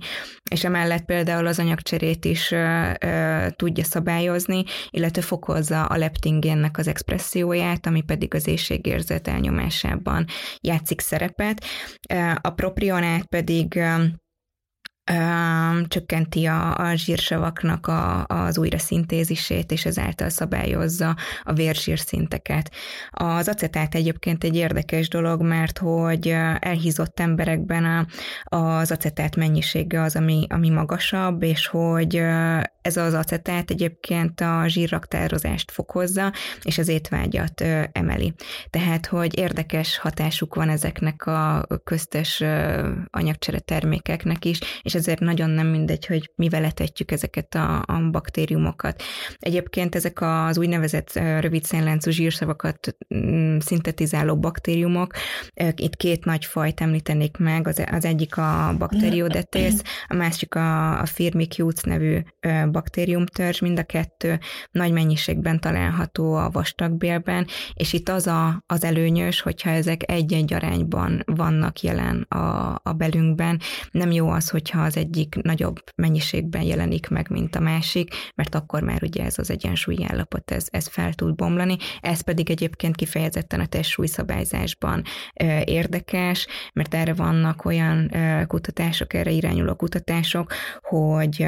[0.50, 6.86] és emellett például az anyagcserét is ö, ö, tudja szabályozni, illetve fokozza a leptingénnek az
[6.88, 10.26] expresszióját, ami pedig az éjségérzet elnyomásában
[10.60, 11.64] játszik szerepet.
[12.40, 13.80] A propionát pedig
[15.88, 22.70] csökkenti a, a zsírsavaknak a, az újraszintézisét, és ezáltal szabályozza a vérzsírszinteket.
[23.10, 28.06] Az acetát egyébként egy érdekes dolog, mert hogy elhízott emberekben a,
[28.56, 32.22] az acetát mennyisége az, ami, ami magasabb, és hogy
[32.82, 37.60] ez az acetát egyébként a zsírraktározást fokozza, és az étvágyat
[37.92, 38.34] emeli.
[38.70, 42.42] Tehát, hogy érdekes hatásuk van ezeknek a köztes
[43.10, 49.02] anyagcsere termékeknek is, és ezért nagyon nem mindegy, hogy mivel etetjük ezeket a, a baktériumokat.
[49.38, 55.14] Egyébként ezek az úgynevezett rövid szénláncú zsírszavakat mm, szintetizáló baktériumok,
[55.76, 59.74] itt két nagy fajt említenék meg, az, az egyik a Bacterodetes,
[60.08, 62.18] a másik a, a Firmicutes nevű
[62.70, 64.38] baktériumtörzs, mind a kettő
[64.70, 71.22] nagy mennyiségben található a vastagbélben, és itt az a, az előnyös, hogyha ezek egy-egy arányban
[71.26, 73.60] vannak jelen a, a belünkben.
[73.90, 78.82] Nem jó az, hogyha az egyik nagyobb mennyiségben jelenik meg, mint a másik, mert akkor
[78.82, 81.76] már ugye ez az egyensúlyi állapot, ez, ez fel tud bomlani.
[82.00, 85.02] Ez pedig egyébként kifejezetten a testsúlyszabályzásban
[85.64, 88.10] érdekes, mert erre vannak olyan
[88.46, 91.46] kutatások, erre irányuló kutatások, hogy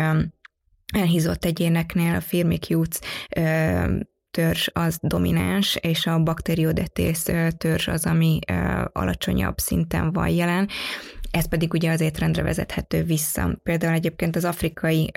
[0.93, 2.99] elhízott egyéneknél a firmicutes
[3.37, 3.97] ö,
[4.31, 8.39] törzs az domináns, és a bakteriodetész törzs az, ami
[8.93, 10.69] alacsonyabb szinten van jelen.
[11.35, 13.59] Ez pedig ugye az étrendre vezethető vissza.
[13.63, 15.11] Például egyébként az afrikai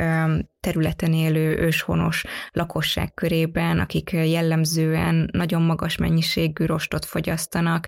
[0.68, 7.88] területen élő őshonos lakosság körében, akik jellemzően nagyon magas mennyiségű rostot fogyasztanak,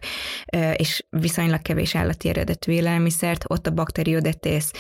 [0.76, 4.72] és viszonylag kevés állati eredetű élelmiszert, ott a bakteriodetész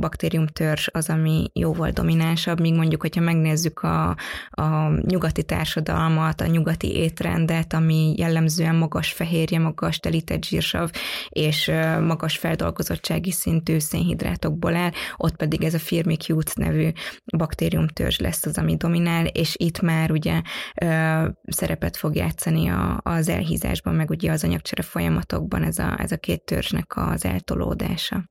[0.00, 4.16] baktériumtörzs az, ami jóval dominánsabb, míg mondjuk, hogyha megnézzük a,
[4.50, 10.90] a nyugati társadalmat, a nyugati étrendet, ami jellemzően magas fehérje, magas telített zsírsav
[11.28, 16.88] és magas feldolgozottsági szintű szénhidrátokból áll, ott pedig ez a Firmicutes nevű
[17.36, 20.40] baktériumtörzs lesz az, ami dominál, és itt már ugye
[20.80, 26.12] ö, szerepet fog játszani a, az elhízásban, meg ugye az anyagcsere folyamatokban ez a, ez
[26.12, 28.24] a két törzsnek az eltolódása.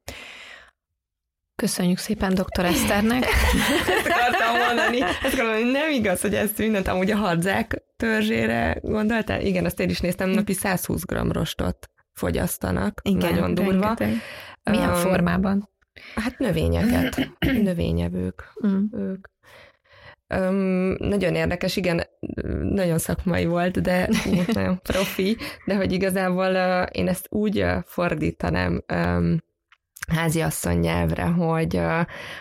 [1.55, 2.65] Köszönjük szépen dr.
[2.65, 3.25] Eszternek.
[3.25, 5.01] Ezt akartam mondani.
[5.01, 9.41] Ezt akartam mondani, nem igaz, hogy ezt mindent amúgy a hadzák törzsére gondoltál?
[9.41, 13.01] Igen, azt én is néztem, napi 120 g rostot fogyasztanak.
[13.03, 13.71] Igen, Nagyon durva.
[13.71, 14.15] rengeteg.
[14.63, 15.69] Milyen Öm, formában?
[16.15, 17.29] Hát növényeket,
[17.63, 18.83] növényevők Mm.
[18.91, 19.27] ők.
[20.27, 22.03] Öm, nagyon érdekes, igen,
[22.61, 24.09] nagyon szakmai volt, de
[24.47, 29.43] nagyon profi, de hogy igazából ö, én ezt úgy ö, fordítanám öm,
[30.07, 31.81] háziasszony nyelvre, hogy,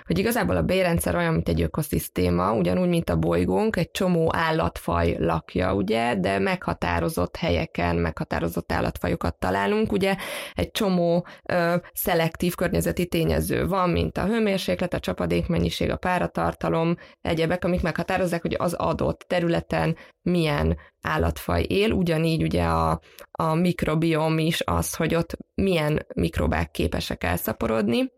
[0.07, 5.17] hogy igazából a bérrendszer olyan, mint egy ökoszisztéma, ugyanúgy, mint a bolygónk, egy csomó állatfaj
[5.19, 10.17] lakja, ugye, de meghatározott helyeken meghatározott állatfajokat találunk, ugye
[10.55, 17.65] egy csomó ö, szelektív környezeti tényező van, mint a hőmérséklet, a csapadékmennyiség, a páratartalom, egyebek,
[17.65, 24.61] amik meghatározzák, hogy az adott területen milyen állatfaj él, ugyanígy ugye a, a mikrobiom is
[24.65, 28.11] az, hogy ott milyen mikrobák képesek elszaporodni,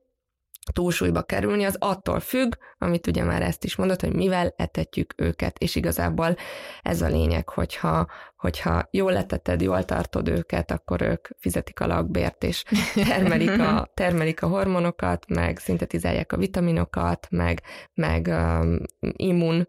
[0.73, 5.59] túlsúlyba kerülni, az attól függ, amit ugye már ezt is mondott, hogy mivel etetjük őket,
[5.59, 6.37] és igazából
[6.83, 12.45] ez a lényeg, hogyha, hogyha jól eteted, jól tartod őket, akkor ők fizetik a lakbért,
[12.45, 12.64] és
[12.95, 17.62] termelik a, termelik a hormonokat, meg szintetizálják a vitaminokat, meg,
[17.95, 19.68] meg um, immun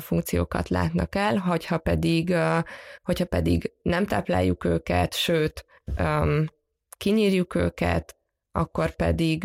[0.00, 2.34] funkciókat látnak el, hogyha pedig,
[3.02, 5.66] hogyha pedig nem tápláljuk őket, sőt,
[6.96, 8.16] kinyírjuk őket,
[8.52, 9.44] akkor pedig,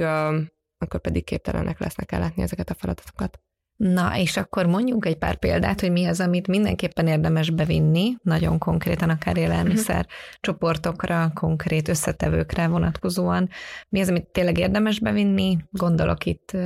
[0.77, 3.39] akkor pedig képtelenek lesznek ellátni ezeket a feladatokat.
[3.77, 8.57] Na, és akkor mondjunk egy pár példát, hogy mi az, amit mindenképpen érdemes bevinni, nagyon
[8.57, 10.11] konkrétan, akár élelmiszer uh-huh.
[10.39, 13.49] csoportokra, konkrét összetevőkre vonatkozóan.
[13.89, 15.57] Mi az, amit tényleg érdemes bevinni?
[15.71, 16.57] Gondolok itt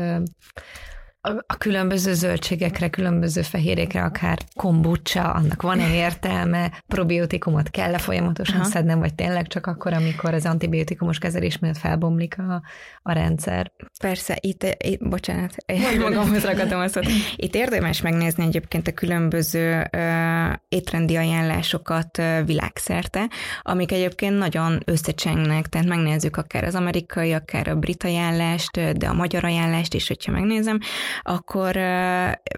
[1.21, 8.69] a különböző zöldségekre, különböző fehérjékre, akár kombucha, annak van-e értelme, probiotikumot kell-e folyamatosan Aha.
[8.69, 12.61] szednem, vagy tényleg csak akkor, amikor az antibiotikumos kezelés miatt felbomlik a,
[13.01, 13.71] a rendszer?
[13.99, 15.55] Persze, itt, itt bocsánat,
[15.99, 16.99] magamhoz ragadom azt,
[17.35, 23.29] itt érdemes megnézni egyébként a különböző uh, étrendi ajánlásokat uh, világszerte,
[23.61, 29.13] amik egyébként nagyon összecsengnek, tehát megnézzük akár az amerikai, akár a brit ajánlást, de a
[29.13, 30.79] magyar ajánlást is, hogyha megnézem,
[31.21, 31.75] akkor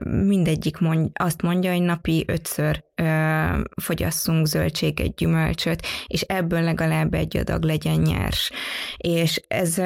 [0.05, 2.83] mindegyik mond, azt mondja, hogy napi ötször
[3.81, 8.51] fogyasszunk zöldséget, gyümölcsöt, és ebből legalább egy adag legyen nyers.
[8.97, 9.81] És ez,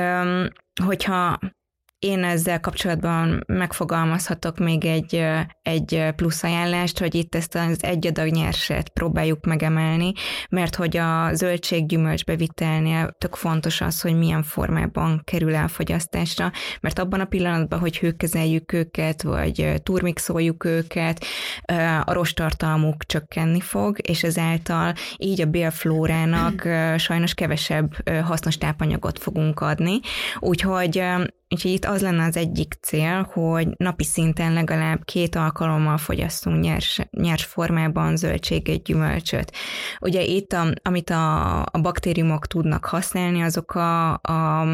[0.83, 1.39] hogyha
[1.99, 5.25] én ezzel kapcsolatban megfogalmazhatok még egy,
[5.61, 10.11] egy plusz ajánlást, hogy itt ezt az egy adag nyerset próbáljuk megemelni,
[10.49, 16.99] mert hogy a zöldséggyümölcs bevitelnél tök fontos az, hogy milyen formában kerül el fogyasztásra, mert
[16.99, 21.25] abban a pillanatban, hogy hőkezeljük őket, vagy turmixoljuk őket,
[22.05, 29.99] a rostartalmuk csökkenni fog, és ezáltal így a bélflórának sajnos kevesebb hasznos tápanyagot fogunk adni.
[30.39, 31.03] Úgyhogy
[31.49, 36.99] Úgyhogy itt az lenne az egyik cél, hogy napi szinten legalább két alkalommal fogyasszunk nyers,
[37.11, 39.55] nyers formában zöldséget, gyümölcsöt.
[39.99, 44.67] Ugye itt, a, amit a, a baktériumok tudnak használni, azok a, a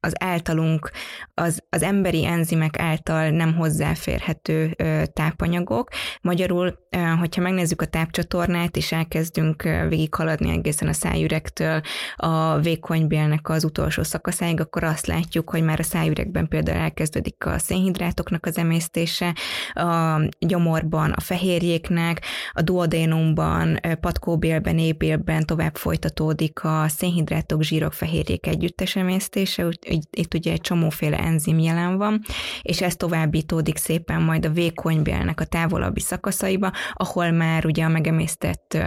[0.00, 0.90] az általunk,
[1.34, 5.88] az, az emberi enzimek által nem hozzáférhető ö, tápanyagok.
[6.22, 11.80] Magyarul, ö, hogyha megnézzük a tápcsatornát, és elkezdünk végighaladni egészen a szájürektől
[12.16, 17.58] a vékonybélnek az utolsó szakaszáig, akkor azt látjuk, hogy már a szájüregben például elkezdődik a
[17.58, 19.34] szénhidrátoknak az emésztése,
[19.72, 28.96] a gyomorban a fehérjéknek, a duodénumban, patkóbélben, ébélben tovább folytatódik a szénhidrátok, zsírok, fehérjék együttes
[28.96, 29.64] emésztése,
[30.10, 32.20] itt ugye egy csomóféle enzim jelen van,
[32.62, 38.78] és ez továbbítódik szépen majd a vékonybélnek a távolabbi szakaszaiba, ahol már ugye a megemésztett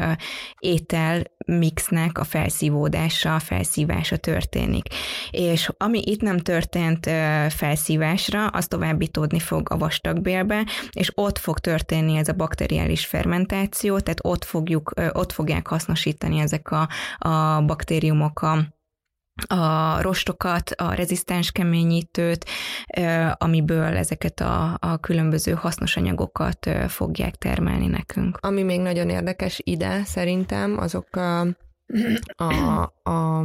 [0.59, 4.87] étel mixnek a felszívódása, a felszívása történik.
[5.31, 7.05] És ami itt nem történt
[7.49, 14.19] felszívásra, az továbbítódni fog a vastagbélbe, és ott fog történni ez a bakteriális fermentáció, tehát
[14.21, 18.81] ott, fogjuk, ott fogják hasznosítani ezek a, a baktériumok a
[19.47, 22.45] a rostokat, a rezisztens keményítőt,
[23.33, 28.37] amiből ezeket a, a különböző hasznos anyagokat fogják termelni nekünk.
[28.41, 31.39] Ami még nagyon érdekes ide szerintem, azok a,
[32.35, 33.43] a, a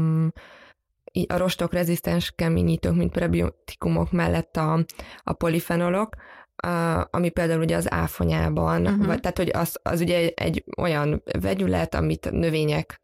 [1.26, 4.84] a rostok rezisztens keményítők, mint prebiotikumok mellett a,
[5.22, 6.14] a polifenolok,
[6.56, 9.06] a, ami például ugye az áfonyában, uh-huh.
[9.06, 13.00] vagy, tehát hogy az, az ugye egy, egy olyan vegyület, amit növények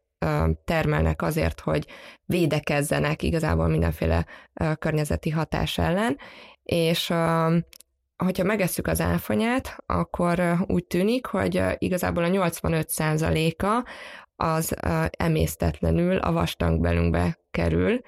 [0.65, 1.87] termelnek azért, hogy
[2.25, 4.25] védekezzenek igazából mindenféle
[4.79, 6.17] környezeti hatás ellen,
[6.63, 7.13] és
[8.17, 13.89] hogyha megesszük az áfonyát, akkor úgy tűnik, hogy igazából a 85%-a
[14.35, 14.75] az
[15.09, 18.01] emésztetlenül a vastangbelünkbe kerül,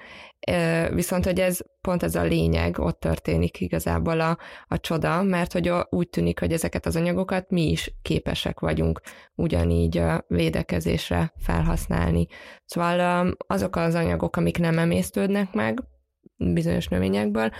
[0.90, 5.72] viszont hogy ez pont ez a lényeg, ott történik igazából a, a csoda, mert hogy
[5.90, 9.00] úgy tűnik, hogy ezeket az anyagokat mi is képesek vagyunk
[9.34, 12.26] ugyanígy védekezésre felhasználni.
[12.64, 15.82] Szóval azok az anyagok, amik nem emésztődnek meg
[16.36, 17.50] bizonyos növényekből,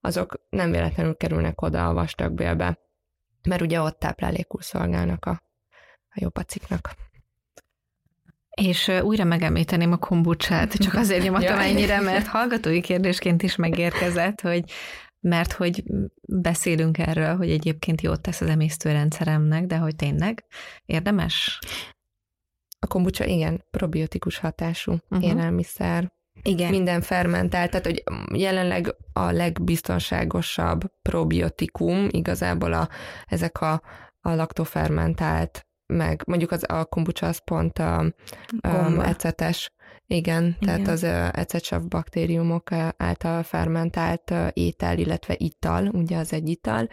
[0.00, 2.78] azok nem véletlenül kerülnek oda a vastagbélbe,
[3.48, 5.42] mert ugye ott táplálékul szolgálnak a,
[6.08, 7.07] a jobaciknak.
[8.58, 14.64] És újra megemlíteném a kombucsát, csak azért nyomottam ennyire, mert hallgatói kérdésként is megérkezett, hogy
[15.20, 15.82] mert hogy
[16.28, 20.44] beszélünk erről, hogy egyébként jót tesz az emésztőrendszeremnek, de hogy tényleg
[20.84, 21.58] érdemes?
[22.78, 25.28] A kombucsa igen, probiotikus hatású uh-huh.
[25.28, 26.12] élelmiszer.
[26.42, 26.70] Igen.
[26.70, 32.88] Minden fermentált, tehát hogy jelenleg a legbiztonságosabb probiotikum igazából a,
[33.26, 33.82] ezek a,
[34.20, 37.98] a laktofermentált meg mondjuk az a kombucha az pont a,
[38.60, 39.72] a ecetes,
[40.06, 41.02] igen, igen, tehát az
[41.38, 46.88] ecetsav baktériumok által fermentált étel, illetve ital, ugye az egy ital,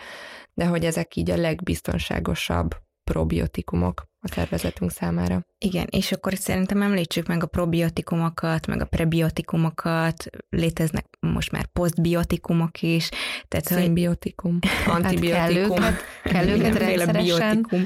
[0.53, 5.45] de hogy ezek így a legbiztonságosabb probiotikumok, a szervezetünk számára.
[5.57, 12.81] Igen, és akkor szerintem említsük meg a probiotikumokat, meg a prebiotikumokat, léteznek most már posztbiotikumok
[12.81, 13.09] is.
[13.47, 15.81] Tehát, Szimbiotikum, antibiotikum.
[15.81, 17.85] Hát kell őket, kell biotikum.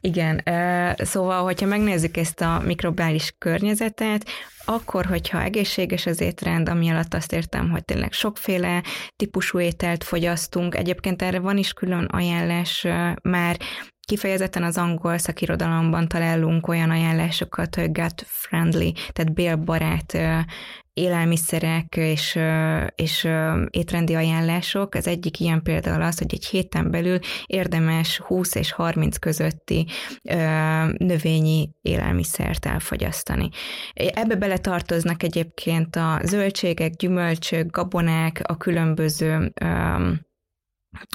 [0.00, 0.42] Igen,
[0.96, 4.28] szóval, hogyha megnézzük ezt a mikrobális környezetet,
[4.64, 8.82] akkor, hogyha egészséges az étrend, ami alatt azt értem, hogy tényleg sokféle
[9.16, 12.86] típusú ételt fogyasztunk, egyébként erre van is külön ajánlás
[13.22, 13.56] már
[14.06, 20.18] Kifejezetten az angol szakirodalomban találunk olyan ajánlásokat, hogy gut friendly, tehát bélbarát
[20.92, 22.38] élelmiszerek és,
[22.94, 23.28] és
[23.70, 24.94] étrendi ajánlások.
[24.94, 29.86] Az egyik ilyen például az, hogy egy héten belül érdemes 20 és 30 közötti
[30.96, 33.48] növényi élelmiszert elfogyasztani.
[33.94, 39.52] Ebbe bele tartoznak egyébként a zöldségek, gyümölcsök, gabonák, a különböző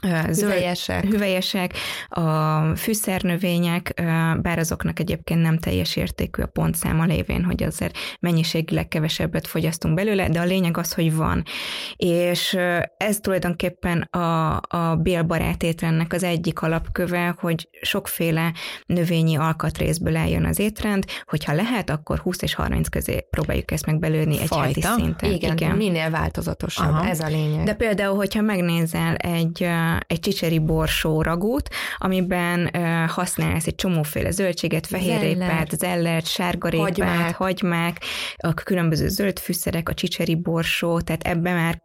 [0.02, 1.06] hüvelyesek.
[1.06, 1.74] hüvelyesek,
[2.10, 3.94] a fűszernövények,
[4.42, 10.30] bár azoknak egyébként nem teljes értékű a pontszáma lévén, hogy azért mennyiségileg kevesebbet fogyasztunk belőle,
[10.30, 11.44] de a lényeg az, hogy van.
[11.96, 12.58] És
[12.98, 18.54] ez tulajdonképpen a, a bélbarát étrendnek az egyik alapköve, hogy sokféle
[18.86, 24.40] növényi alkatrészből eljön az étrend, hogyha lehet, akkor 20 és 30 közé próbáljuk ezt megbelőni
[24.40, 25.32] egy heti szinten.
[25.32, 27.08] Igen, Igen, minél változatosabb, Aha.
[27.08, 27.66] ez a lényeg.
[27.66, 29.70] De például, hogyha megnézel egy
[30.08, 32.70] egy csicseri borsó ragút, amiben
[33.08, 37.36] használsz egy csomóféle zöldséget, fehérrépát, zellert, sárgarépát, hagymák.
[37.36, 38.02] hagymák,
[38.38, 41.82] a különböző zöld fűszerek, a csicseri borsó, tehát ebben már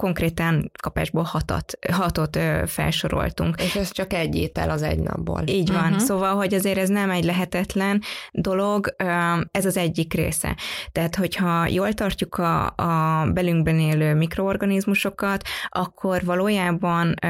[0.00, 3.60] konkrétan kapásból hatat, hatot ö, felsoroltunk.
[3.60, 5.42] És ez csak egy étel az egy napból.
[5.46, 5.84] Így van.
[5.84, 5.98] Uh-huh.
[5.98, 9.04] Szóval, hogy azért ez nem egy lehetetlen dolog, ö,
[9.50, 10.56] ez az egyik része.
[10.92, 17.28] Tehát, hogyha jól tartjuk a, a belünkben élő mikroorganizmusokat, akkor valójában ö,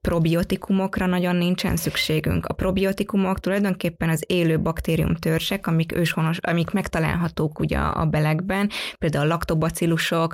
[0.00, 2.46] probiotikumokra nagyon nincsen szükségünk.
[2.46, 9.24] A probiotikumok tulajdonképpen az élő baktérium törzsek, amik őshonos, amik megtalálhatók ugye a belegben, például
[9.24, 10.32] a laktobacillusok,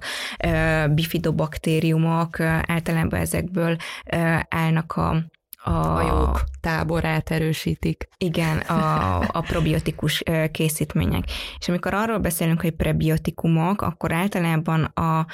[0.91, 3.77] bifidobakter baktériumok általában ezekből
[4.49, 5.25] állnak a
[5.67, 8.09] a hajók táborát erősítik.
[8.19, 11.25] Igen, a, a probiotikus készítmények.
[11.59, 15.27] És amikor arról beszélünk, hogy prebiotikumok, akkor általában a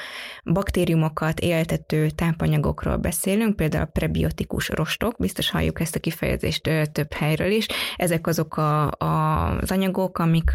[0.45, 7.51] baktériumokat éltető tápanyagokról beszélünk, például a prebiotikus rostok, biztos halljuk ezt a kifejezést több helyről
[7.51, 7.67] is.
[7.97, 10.53] Ezek azok a, a, az anyagok, amik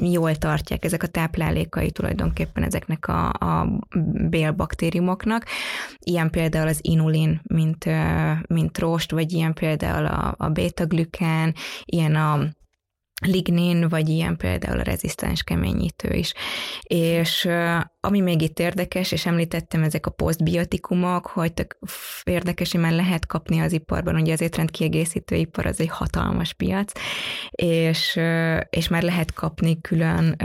[0.00, 3.78] jól tartják ezek a táplálékai tulajdonképpen ezeknek a, a
[4.28, 5.44] bélbaktériumoknak.
[5.98, 7.84] Ilyen például az inulin, mint,
[8.48, 12.38] mint rost, vagy ilyen például a, a beta-glükán, ilyen a
[13.26, 16.32] lignin, vagy ilyen például a rezisztens keményítő is.
[16.82, 17.48] És
[18.00, 21.78] ami még itt érdekes, és említettem ezek a posztbiotikumok, hogy tök
[22.24, 26.92] érdekes, hogy már lehet kapni az iparban, ugye az étrendkiegészítő ipar az egy hatalmas piac,
[27.50, 28.20] és,
[28.70, 30.36] és már lehet kapni külön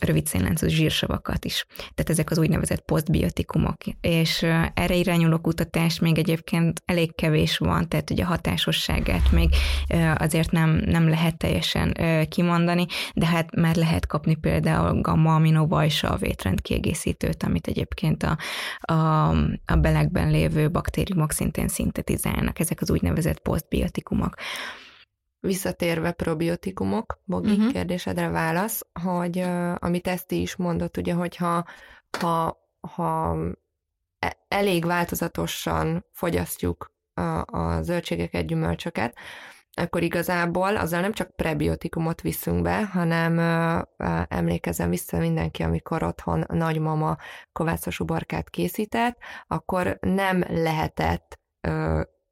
[0.00, 1.66] rövid szénláncú zsírsavakat is.
[1.76, 3.76] Tehát ezek az úgynevezett posztbiotikumok.
[4.00, 4.42] És
[4.74, 9.48] erre irányuló kutatás még egyébként elég kevés van, tehát ugye a hatásosságát még
[10.14, 11.96] azért nem, nem lehet teljesen
[12.28, 18.38] kimondani, de hát már lehet kapni például gamma aminovajsav étrendkiegészítőt, amit egyébként a,
[18.92, 19.28] a,
[19.64, 24.34] a belegben lévő baktériumok szintén szintetizálnak, ezek az úgynevezett posztbiotikumok.
[25.40, 27.72] Visszatérve probiotikumok, Bogi uh-huh.
[27.72, 31.64] kérdésedre válasz, hogy uh, amit ezt is mondott, ugye, hogyha
[32.18, 33.36] ha, ha
[34.18, 39.16] e, elég változatosan fogyasztjuk a, a zöldségeket, gyümölcsöket,
[39.78, 43.80] akkor igazából azzal nem csak prebiotikumot viszünk be, hanem ö,
[44.28, 47.16] emlékezem vissza mindenki, amikor otthon nagymama
[47.52, 51.38] kovászos uborkát készített, akkor nem lehetett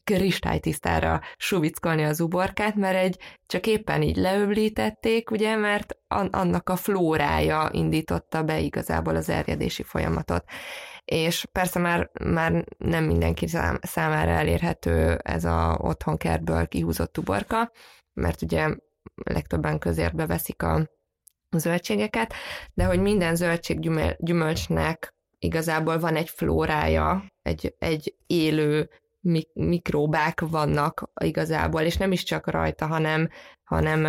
[0.04, 7.68] kristálytisztára suvickolni az uborkát, mert egy csak éppen így leöblítették, ugye, mert annak a flórája
[7.72, 10.44] indította be igazából az erjedési folyamatot.
[11.04, 13.46] És persze már, már nem mindenki
[13.80, 17.70] számára elérhető ez a otthonkertből kihúzott uborka,
[18.12, 18.68] mert ugye
[19.14, 20.88] legtöbben közértbe veszik a
[21.50, 22.34] zöldségeket,
[22.74, 23.78] de hogy minden zöldség
[24.18, 28.90] gyümölcsnek igazából van egy flórája, egy, egy élő
[29.52, 33.28] mikróbák vannak igazából, és nem is csak rajta, hanem,
[33.64, 34.00] hanem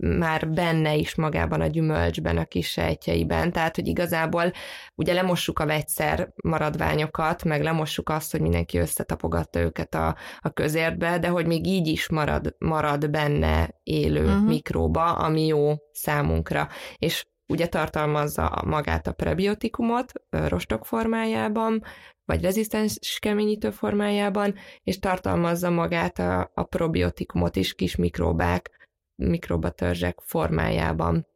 [0.00, 3.52] már benne is magában a gyümölcsben, a kis sejtjeiben.
[3.52, 4.52] Tehát, hogy igazából
[4.94, 11.18] ugye lemossuk a vegyszer maradványokat, meg lemossuk azt, hogy mindenki összetapogatta őket a, a közértbe,
[11.18, 14.46] de hogy még így is marad, marad benne élő uh-huh.
[14.46, 16.68] mikróba, ami jó számunkra.
[16.96, 21.82] És ugye tartalmazza magát a prebiotikumot rostok formájában,
[22.28, 28.88] vagy rezisztens keményítő formájában, és tartalmazza magát a, a probiotikumot is, kis mikróbák
[29.22, 31.26] mikrobatörzsek formájában.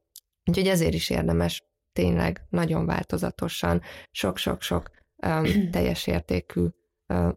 [0.51, 1.63] Úgyhogy ezért is érdemes
[1.93, 4.91] tényleg nagyon változatosan, sok-sok-sok
[5.71, 6.67] teljes értékű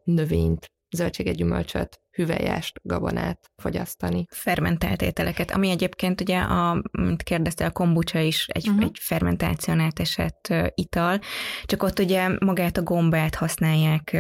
[0.04, 4.26] növényt, zöldséget, gyümölcsöt, hüvelyest, gabonát fogyasztani.
[4.30, 8.84] Fermentált ételeket, ami egyébként ugye, a, mint kérdezte, a kombucha is egy, uh-huh.
[8.84, 11.20] egy fermentáción átesett ital,
[11.64, 14.18] csak ott ugye magát a gombát használják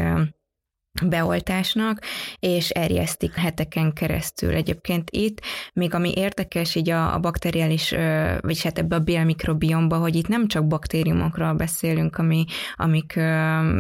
[1.04, 2.02] beoltásnak,
[2.40, 4.54] és erjesztik heteken keresztül.
[4.54, 5.42] Egyébként itt,
[5.74, 7.96] még ami érdekes így a, a bakteriális,
[8.40, 13.20] vagy hát ebbe a bélmikrobiomba, hogy itt nem csak baktériumokról beszélünk, ami, amik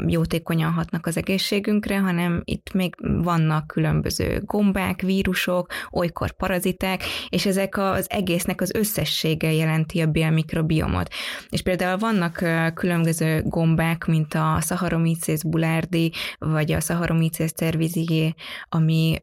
[0.07, 7.77] jótékonyan hatnak az egészségünkre, hanem itt még vannak különböző gombák, vírusok, olykor paraziták, és ezek
[7.77, 11.13] az egésznek az összessége jelenti a bélmikrobiomot.
[11.49, 12.43] És például vannak
[12.73, 18.35] különböző gombák, mint a Saccharomyces boulardii, vagy a Saccharomyces Saccharomyces cerevisiae,
[18.71, 19.19] ami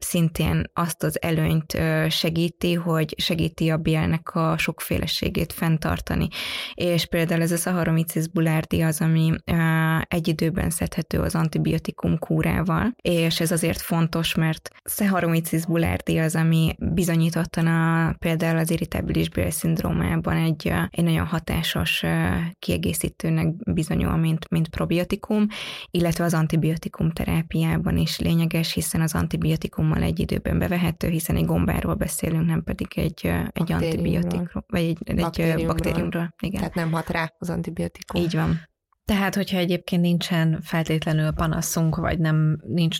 [0.00, 1.78] szintén azt az előnyt
[2.08, 6.28] segíti, hogy segíti a bélnek a sokféleségét fenntartani.
[6.74, 9.32] És például ez a Saccharomyces boulardii az, ami
[10.08, 16.74] egy időben szedhető az antibiotikum kúrával, és ez azért fontos, mert Saccharomyces boulardii az, ami
[16.78, 22.04] bizonyítottan a, például az irritabilis bélszindrómában egy, egy nagyon hatásos
[22.58, 25.46] kiegészítőnek bizonyul, mint, mint probiotikum,
[25.90, 31.44] illetve az antibiotikum terápiában is lényeges, hiszen az antibiotikum gombámmal egy időben bevehető, hiszen egy
[31.44, 35.66] gombáról beszélünk, nem pedig egy, egy antibiotikról, vagy egy, egy baktériumról.
[35.66, 36.34] baktériumról.
[36.42, 36.60] Igen.
[36.60, 38.22] Tehát nem hat rá az antibiotikum.
[38.22, 38.68] Így van.
[39.04, 42.98] Tehát, hogyha egyébként nincsen feltétlenül panaszunk, vagy nem nincs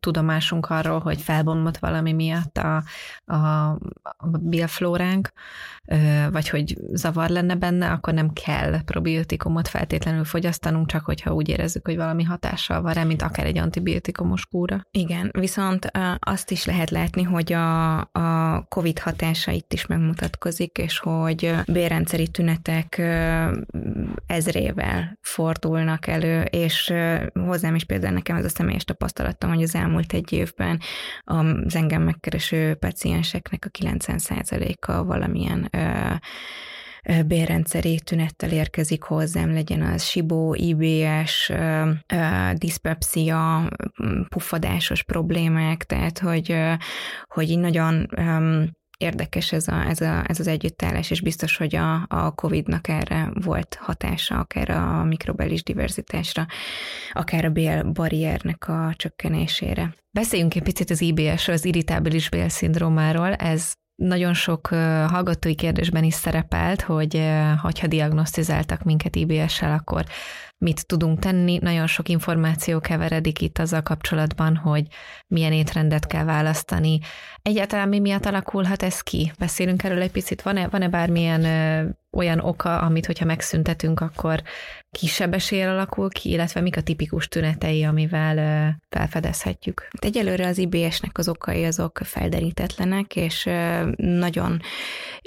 [0.00, 2.82] tudomásunk arról, hogy felbomlott valami miatt a,
[3.24, 3.36] a,
[4.02, 5.32] a bioflóránk,
[6.30, 11.86] vagy hogy zavar lenne benne, akkor nem kell probiotikumot feltétlenül fogyasztanunk, csak hogyha úgy érezzük,
[11.86, 14.86] hogy valami hatással van rá, mint akár egy antibiotikumos kúra.
[14.90, 20.98] Igen, viszont azt is lehet látni, hogy a, a COVID hatása itt is megmutatkozik, és
[20.98, 22.98] hogy bérrendszeri tünetek
[24.26, 26.92] ezrével fordulnak elő, és
[27.34, 30.80] hozzám is például nekem ez a személyes tapasztalatom, hogy az elmúlt egy évben
[31.24, 35.70] az engem megkereső pacienseknek a 90%-a valamilyen
[37.26, 41.52] bérrendszeri tünettel érkezik hozzám, legyen az sibó, IBS,
[42.54, 43.68] diszpepsia,
[44.28, 46.56] puffadásos problémák, tehát hogy,
[47.26, 48.08] hogy így nagyon
[49.02, 53.30] érdekes ez, a, ez, a, ez az együttállás, és biztos, hogy a, a COVID-nak erre
[53.34, 56.46] volt hatása, akár a mikrobelis diverzitásra,
[57.12, 59.94] akár a bélbarriernek a csökkenésére.
[60.10, 63.34] Beszéljünk egy picit az IBS-ről, az irritábilis bélszindrómáról.
[63.34, 63.72] Ez
[64.02, 64.66] nagyon sok
[65.06, 67.22] hallgatói kérdésben is szerepelt, hogy
[67.62, 70.04] ha diagnosztizáltak minket IBS-sel, akkor
[70.62, 71.58] mit tudunk tenni.
[71.60, 74.86] Nagyon sok információ keveredik itt azzal kapcsolatban, hogy
[75.26, 76.98] milyen étrendet kell választani.
[77.42, 79.32] Egyáltalán mi miatt alakulhat ez ki?
[79.38, 80.42] Beszélünk erről egy picit.
[80.42, 84.42] Van-e, van-e bármilyen ö, olyan oka, amit, hogyha megszüntetünk, akkor
[84.90, 89.80] kisebb eséllyel alakul ki, illetve mik a tipikus tünetei, amivel ö, felfedezhetjük?
[89.80, 94.60] Hát egyelőre az IBS-nek az okai azok felderítetlenek, és ö, nagyon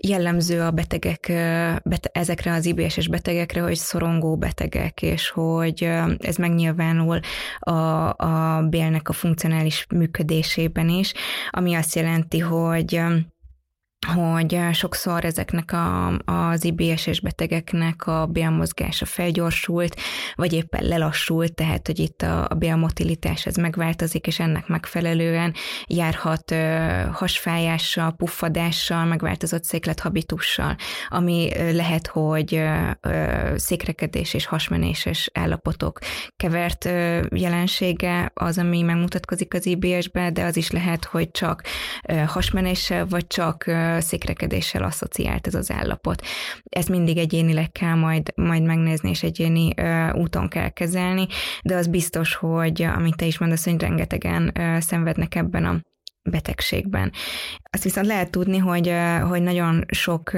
[0.03, 1.25] jellemző a betegek,
[1.83, 7.19] bete, ezekre az IBS-es betegekre, hogy szorongó betegek, és hogy ez megnyilvánul
[7.59, 7.71] a,
[8.17, 11.13] a bélnek a funkcionális működésében is,
[11.49, 13.01] ami azt jelenti, hogy
[14.05, 19.95] hogy sokszor ezeknek a, az IBS-es betegeknek a bélmozgása felgyorsult,
[20.35, 25.53] vagy éppen lelassult, tehát hogy itt a, a bélmotilitás ez megváltozik, és ennek megfelelően
[25.87, 30.75] járhat ö, hasfájással, puffadással, megváltozott széklethabitussal,
[31.07, 32.55] ami lehet, hogy
[33.01, 35.99] ö, székrekedés és hasmenéses állapotok
[36.37, 41.63] kevert ö, jelensége az, ami megmutatkozik az IBS-be, de az is lehet, hogy csak
[42.07, 46.21] ö, hasmenéssel, vagy csak ö, székrekedéssel asszociált ez az állapot.
[46.63, 49.73] Ezt mindig egyénileg kell majd, majd megnézni, és egyéni
[50.13, 51.27] úton kell kezelni,
[51.63, 55.79] de az biztos, hogy amit te is mondasz, hogy rengetegen szenvednek ebben a
[56.29, 57.11] betegségben.
[57.69, 60.31] Azt viszont lehet tudni, hogy, hogy nagyon sok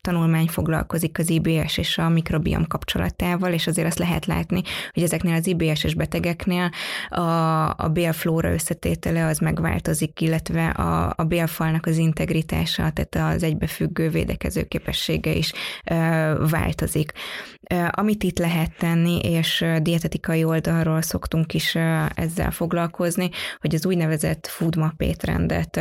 [0.00, 5.34] tanulmány foglalkozik az IBS és a mikrobiom kapcsolatával, és azért azt lehet látni, hogy ezeknél
[5.34, 6.70] az IBS-es betegeknél
[7.08, 7.20] a,
[7.68, 14.62] a bélflóra összetétele az megváltozik, illetve a, a bélfalnak az integritása, tehát az egybefüggő védekező
[14.62, 15.52] képessége is
[15.84, 15.94] ö,
[16.50, 17.12] változik.
[17.90, 21.74] Amit itt lehet tenni, és dietetikai oldalról szoktunk is
[22.14, 23.30] ezzel foglalkozni,
[23.60, 25.80] hogy az úgynevezett foodmap étrendet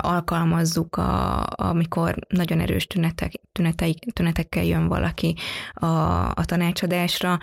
[0.00, 5.36] alkalmazzuk, a, amikor nagyon erős tünetek, tünetei, tünetekkel jön valaki
[5.72, 5.86] a,
[6.28, 7.38] a tanácsadásra,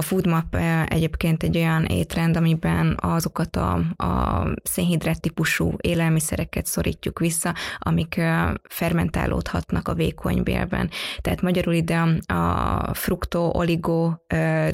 [0.00, 7.54] A Foodmap egyébként egy olyan étrend, amiben azokat a, a szénhidrát típusú élelmiszereket szorítjuk vissza,
[7.78, 8.20] amik
[8.68, 10.90] fermentálódhatnak a vékonybélben.
[11.20, 14.12] Tehát magyarul ide a fruktó, oligo,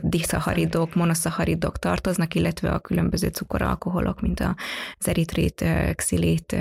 [0.00, 5.64] diszaharidok, monoszaharidok tartoznak, illetve a különböző cukoralkoholok, mint az eritrit,
[5.94, 6.56] xilit,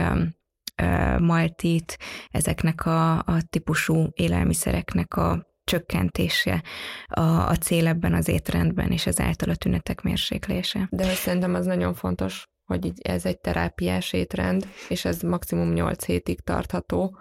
[1.17, 1.97] maltit,
[2.31, 6.63] ezeknek a, a típusú élelmiszereknek a csökkentése
[7.07, 10.87] a, a cél ebben az étrendben, és ezáltal a tünetek mérséklése.
[10.91, 16.39] De szerintem az nagyon fontos, hogy ez egy terápiás étrend, és ez maximum 8 hétig
[16.39, 17.17] tartható,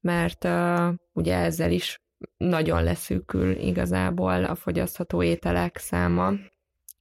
[0.00, 2.00] mert uh, ugye ezzel is
[2.36, 6.32] nagyon leszűkül igazából a fogyasztható ételek száma,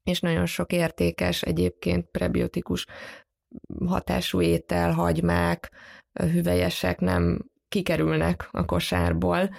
[0.04, 2.86] és nagyon sok értékes egyébként prebiotikus
[3.86, 5.72] hatású étel, hagymák,
[6.14, 9.50] hüvelyesek nem kikerülnek a kosárból,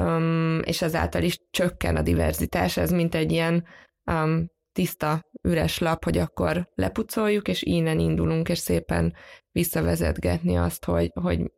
[0.00, 3.64] um, és ezáltal is csökken a diverzitás, ez mint egy ilyen
[4.04, 9.14] um, tiszta, üres lap, hogy akkor lepucoljuk, és innen indulunk, és szépen
[9.52, 11.52] visszavezetgetni azt, hogy, hogy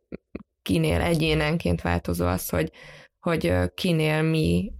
[0.61, 2.71] kinél egyénenként változó az, hogy,
[3.19, 4.71] hogy kinél mi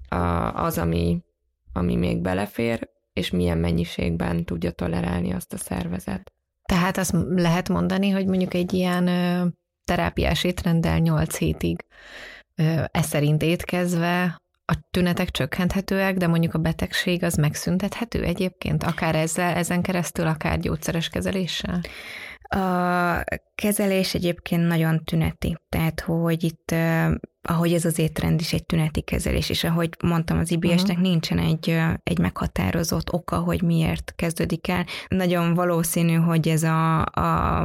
[0.53, 1.23] az, ami,
[1.73, 6.33] ami még belefér, és milyen mennyiségben tudja tolerálni azt a szervezet.
[6.63, 9.05] Tehát azt lehet mondani, hogy mondjuk egy ilyen
[9.83, 11.85] terápiás étrenddel 8 hétig
[12.91, 19.55] ez szerint étkezve a tünetek csökkenthetőek, de mondjuk a betegség az megszüntethető egyébként, akár ezzel,
[19.55, 21.81] ezen keresztül, akár gyógyszeres kezeléssel?
[22.41, 23.23] A
[23.55, 26.75] kezelés egyébként nagyon tüneti, tehát hogy itt,
[27.43, 31.01] ahogy ez az étrend is egy tüneti kezelés, és ahogy mondtam, az IBS-nek uh-huh.
[31.01, 34.85] nincsen egy, egy meghatározott oka, hogy miért kezdődik el.
[35.07, 37.61] Nagyon valószínű, hogy ez a, a,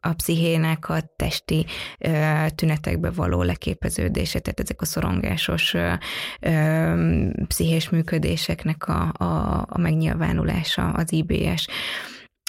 [0.00, 1.66] a pszichének a testi
[1.98, 5.92] ö, tünetekbe való leképeződése, tehát ezek a szorongásos ö,
[6.40, 11.66] ö, pszichés működéseknek a, a, a megnyilvánulása az IBS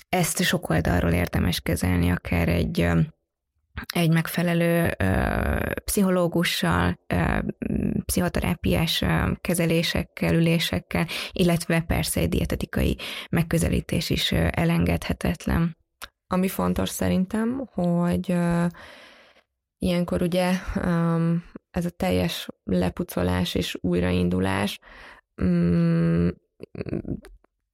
[0.10, 2.88] ezt sok oldalról érdemes kezelni, akár egy
[3.94, 7.40] egy megfelelő ö, pszichológussal, ö,
[8.06, 12.98] pszichoterápiás ö, kezelésekkel, ülésekkel, illetve persze egy dietetikai
[13.30, 15.78] megközelítés is ö, elengedhetetlen.
[16.28, 18.66] Ami fontos szerintem, hogy ö,
[19.78, 21.34] ilyenkor ugye ö,
[21.72, 24.80] ez a teljes lepucolás és újraindulás
[25.36, 26.28] ö,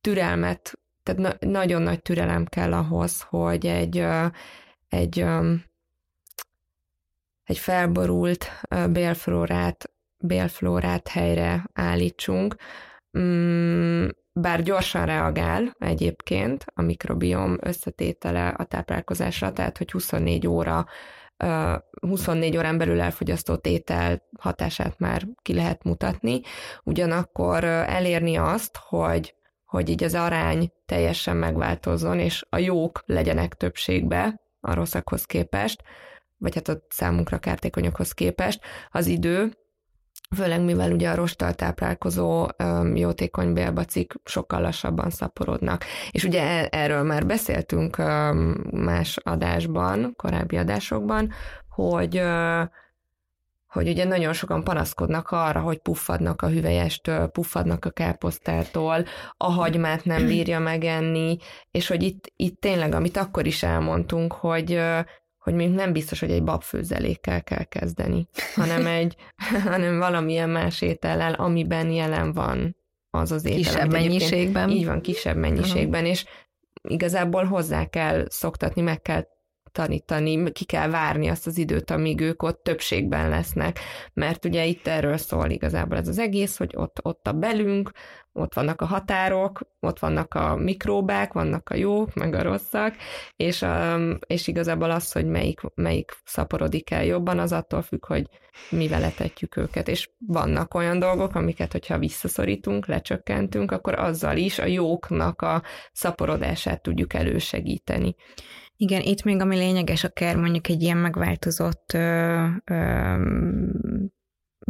[0.02, 4.06] türelmet tehát na- nagyon nagy türelem kell ahhoz, hogy egy,
[4.88, 5.26] egy,
[7.48, 12.56] egy felborult bélflórát, bélflórát helyre állítsunk,
[13.18, 20.86] mm, bár gyorsan reagál egyébként a mikrobiom összetétele a táplálkozásra, tehát hogy 24 óra
[22.02, 26.42] 24 órán belül elfogyasztott étel hatását már ki lehet mutatni,
[26.84, 29.36] ugyanakkor elérni azt, hogy
[29.66, 35.84] hogy így az arány teljesen megváltozzon, és a jók legyenek többségbe a rosszakhoz képest,
[36.38, 38.60] vagy hát a számunkra kártékonyokhoz képest,
[38.92, 39.52] az idő,
[40.36, 42.48] főleg mivel ugye a rostal táplálkozó
[42.94, 45.84] jótékony bélbacik sokkal lassabban szaporodnak.
[46.12, 47.98] És ugye e- erről már beszéltünk
[48.72, 51.32] más adásban, korábbi adásokban,
[51.70, 52.22] hogy
[53.68, 59.06] hogy ugye nagyon sokan panaszkodnak arra, hogy puffadnak a hüvelyestől, puffadnak a káposztától,
[59.38, 61.38] a hagymát nem bírja megenni,
[61.72, 64.80] és hogy itt, itt tényleg, amit akkor is elmondtunk, hogy
[65.48, 69.16] hogy még nem biztos, hogy egy babfőzelékkel kell kezdeni, hanem egy,
[69.64, 72.76] hanem valamilyen más étellel, amiben jelen van
[73.10, 73.58] az az étel.
[73.58, 74.70] Kisebb mennyiségben.
[74.70, 76.10] Így van, kisebb mennyiségben, uh-huh.
[76.10, 76.26] és
[76.82, 79.28] igazából hozzá kell szoktatni, meg kell
[79.78, 83.80] tanítani, ki kell várni azt az időt, amíg ők ott többségben lesznek,
[84.14, 87.92] mert ugye itt erről szól igazából ez az egész, hogy ott, ott a belünk,
[88.34, 92.96] ott vannak a határok, ott vannak a mikróbák, vannak a jók, meg a rosszak,
[93.36, 98.30] és, um, és igazából az, hogy melyik, melyik szaporodik el jobban, az attól függ, hogy
[98.70, 104.66] mi veletetjük őket, és vannak olyan dolgok, amiket, hogyha visszaszorítunk, lecsökkentünk, akkor azzal is a
[104.66, 108.16] jóknak a szaporodását tudjuk elősegíteni.
[108.80, 113.16] Igen, itt még ami lényeges, akár mondjuk egy ilyen megváltozott ö, ö,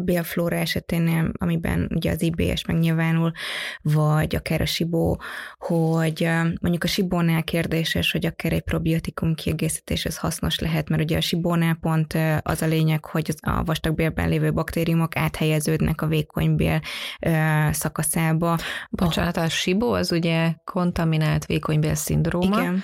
[0.02, 3.32] bélflóra esetén, amiben ugye az IBS megnyilvánul,
[3.82, 5.22] vagy akár a sibó,
[5.58, 6.30] hogy
[6.62, 11.22] mondjuk a sibónál kérdéses, hogy akár egy probiotikum kiegészítés ez hasznos lehet, mert ugye a
[11.22, 16.82] sibónál pont az a lényeg, hogy a vastagbélben lévő baktériumok áthelyeződnek a vékonybél
[17.72, 18.58] szakaszába.
[18.90, 22.60] Bocsánat, a sibó az ugye kontaminált vékonybél szindróma.
[22.60, 22.84] Igen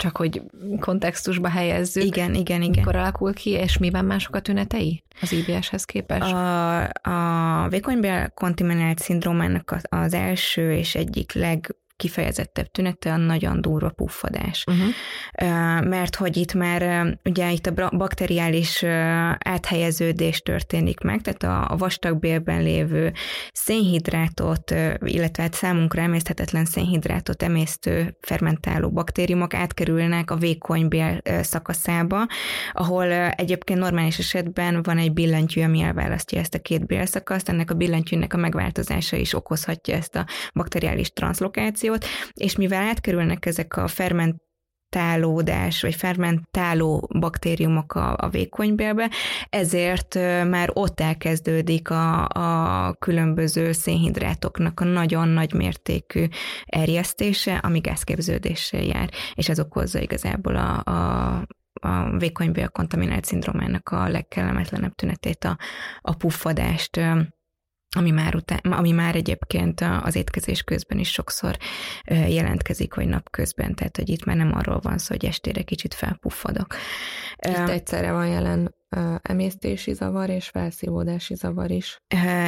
[0.00, 0.42] csak hogy
[0.78, 2.04] kontextusba helyezzük.
[2.04, 2.70] Igen, igen, igen.
[2.70, 6.32] Mikor alakul ki, és miben mások a tünetei az IBS-hez képest?
[6.32, 13.90] A, a vékonybél kontimenált szindrómának az első és egyik leg kifejezettebb tünete a nagyon durva
[13.90, 14.64] puffadás.
[14.66, 15.88] Uh-huh.
[15.88, 18.84] Mert hogy itt már ugye itt a bakteriális
[19.38, 23.12] áthelyeződés történik meg, tehát a vastagbélben lévő
[23.52, 24.74] szénhidrátot,
[25.04, 32.26] illetve hát számunkra emészthetetlen szénhidrátot emésztő fermentáló baktériumok átkerülnek a vékonybél szakaszába,
[32.72, 37.74] ahol egyébként normális esetben van egy billentyű, ami elválasztja ezt a két bélszakaszt, ennek a
[37.74, 43.86] billentyűnek a megváltozása is okozhatja ezt a bakteriális transzlokációt, fermentációt, és mivel átkerülnek ezek a
[43.88, 44.48] ferment
[44.92, 49.10] fermentálódás, vagy fermentáló baktériumok a, a vékonybélbe,
[49.50, 50.14] ezért
[50.48, 56.26] már ott elkezdődik a, a különböző szénhidrátoknak a nagyon nagy mértékű
[56.64, 61.46] erjesztése, ami gázképződéssel jár, és ez okozza igazából a, a
[61.82, 65.58] a vékonybél kontaminált szindrómának a legkellemetlenebb tünetét, a,
[66.00, 67.00] a puffadást,
[67.96, 71.56] ami már, után, ami már egyébként az étkezés közben is sokszor
[72.06, 76.74] jelentkezik, vagy napközben, tehát hogy itt már nem arról van szó, hogy estére kicsit felpuffadok.
[77.48, 78.74] Itt egyszerre van jelen
[79.22, 81.98] emésztési zavar és felszívódási zavar is.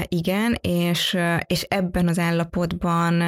[0.08, 1.16] Igen, és,
[1.46, 3.22] és ebben az állapotban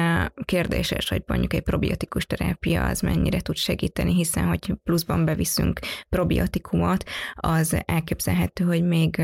[0.45, 7.03] kérdéses, hogy mondjuk egy probiotikus terápia az mennyire tud segíteni, hiszen hogy pluszban beviszünk probiotikumot,
[7.33, 9.21] az elképzelhető, hogy még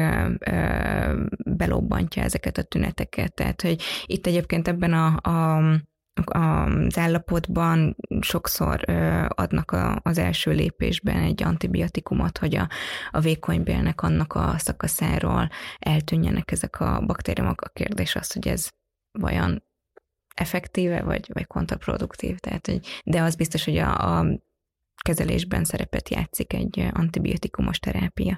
[1.45, 3.33] belobbantja ezeket a tüneteket.
[3.33, 5.61] Tehát, hogy itt egyébként ebben a, a
[6.23, 8.83] az állapotban sokszor
[9.27, 12.69] adnak az első lépésben egy antibiotikumot, hogy a,
[13.11, 15.49] a vékonybélnek annak a szakaszáról
[15.79, 17.61] eltűnjenek ezek a baktériumok.
[17.61, 18.69] A kérdés az, hogy ez
[19.19, 19.63] vajon
[20.35, 22.37] effektíve, vagy, vagy kontraproduktív.
[22.37, 24.25] Tehát, hogy, de az biztos, hogy a, a
[25.01, 28.37] kezelésben szerepet játszik egy antibiotikumos terápia.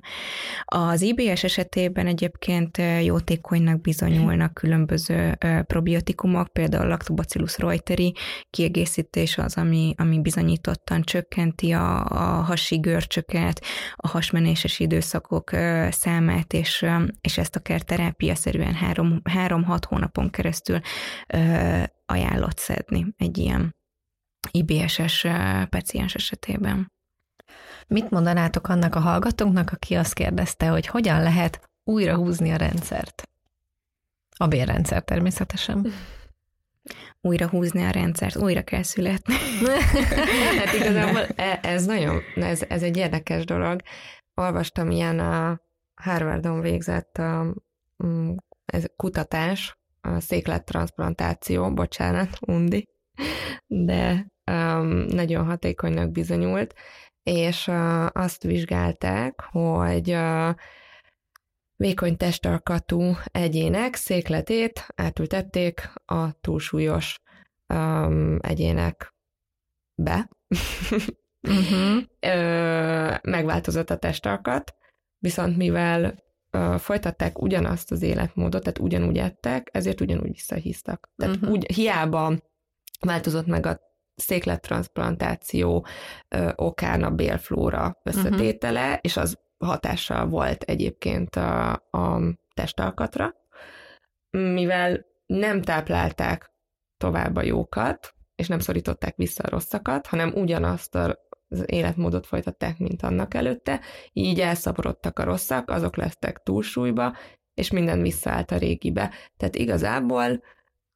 [0.65, 5.37] Az IBS esetében egyébként jótékonynak bizonyulnak különböző
[5.67, 8.15] probiotikumok, például a Lactobacillus reuteri
[8.49, 13.63] kiegészítés az, ami, ami bizonyítottan csökkenti a, a hasi görcsöket,
[13.95, 15.49] a hasmenéses időszakok
[15.89, 16.85] számát, és,
[17.21, 18.73] és ezt akár terápiaszerűen
[19.23, 20.79] három-hat hónapon keresztül
[22.05, 23.75] ajánlott szedni egy ilyen
[24.51, 25.27] IBS-es
[25.69, 26.91] paciens esetében.
[27.87, 33.29] Mit mondanátok annak a hallgatónknak, aki azt kérdezte, hogy hogyan lehet újra húzni a rendszert?
[34.37, 35.87] A bérrendszer természetesen.
[37.21, 39.35] Újra húzni a rendszert, újra kell születni.
[40.59, 43.81] hát igazából e, ez nagyon, ez, ez egy érdekes dolog.
[44.33, 45.61] Olvastam ilyen a
[45.95, 47.53] Harvardon végzett a,
[48.05, 48.35] mm,
[48.65, 52.87] ez kutatás, a széklettransplantáció, bocsánat, undi,
[53.67, 54.32] de
[55.07, 56.73] nagyon hatékonynak bizonyult,
[57.23, 57.71] és
[58.11, 60.17] azt vizsgálták, hogy
[61.75, 67.21] vékony testalkatú egyének székletét átültették a túlsúlyos
[67.73, 69.13] um, egyének
[69.95, 70.29] be.
[71.41, 72.03] uh-huh.
[72.19, 74.75] Ö, megváltozott a testalkat,
[75.17, 81.09] viszont mivel ö, folytatták ugyanazt az életmódot, tehát ugyanúgy ettek, ezért ugyanúgy visszahíztak.
[81.15, 81.51] Tehát uh-huh.
[81.51, 82.33] úgy, hiába
[82.99, 83.79] változott meg a
[84.15, 85.85] széklettransplantáció
[86.55, 88.99] okán a bélflóra összetétele, uh-huh.
[89.01, 92.19] és az hatással volt egyébként a, a
[92.53, 93.33] testalkatra,
[94.29, 96.51] mivel nem táplálták
[96.97, 103.01] tovább a jókat, és nem szorították vissza a rosszakat, hanem ugyanazt az életmódot folytatták, mint
[103.03, 103.79] annak előtte,
[104.13, 107.15] így elszaporodtak a rosszak, azok lesztek túlsúlyba,
[107.53, 109.11] és minden visszaállt a régibe.
[109.37, 110.41] Tehát igazából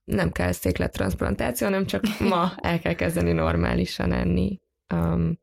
[0.08, 4.62] nem kell széklettransplantáció, hanem csak ma el kell kezdeni normálisan enni
[4.93, 5.39] um,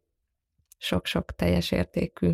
[0.78, 2.32] sok-sok teljes értékű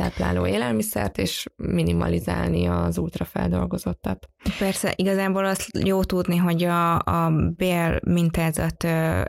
[0.00, 4.28] tápláló élelmiszert, és minimalizálni az ultrafeldolgozottat.
[4.58, 8.84] Persze, igazából azt jó tudni, hogy a, a bél mintázat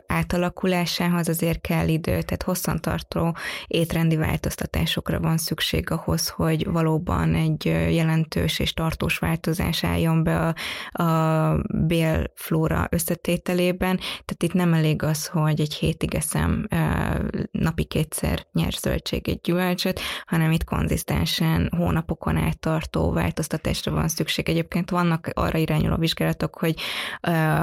[0.06, 8.58] átalakulásához azért kell idő, tehát hosszantartó étrendi változtatásokra van szükség ahhoz, hogy valóban egy jelentős
[8.58, 10.54] és tartós változás álljon be a,
[11.02, 16.66] a bélflóra összetételében, tehát itt nem elég az, hogy egy hétig eszem
[17.50, 24.48] napi kétszer nyers zöldséget, gyümölcsöt, hanem itt konzisztensen hónapokon át tartó változtatásra van szükség.
[24.48, 26.80] Egyébként vannak arra irányuló vizsgálatok, hogy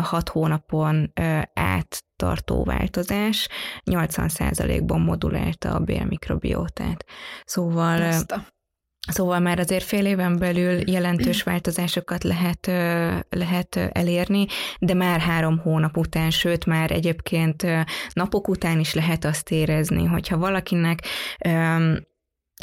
[0.01, 1.11] hat hónapon
[1.53, 3.47] át tartó változás
[3.91, 7.05] 80%-ban modulálta a bélmikrobiótát.
[7.45, 8.01] Szóval...
[8.01, 8.45] Azta.
[9.11, 12.65] Szóval már azért fél éven belül jelentős változásokat lehet,
[13.29, 14.45] lehet elérni,
[14.79, 17.65] de már három hónap után, sőt már egyébként
[18.13, 20.99] napok után is lehet azt érezni, hogyha valakinek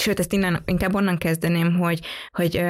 [0.01, 2.61] Sőt, ezt innen, inkább onnan kezdeném, hogy, hogy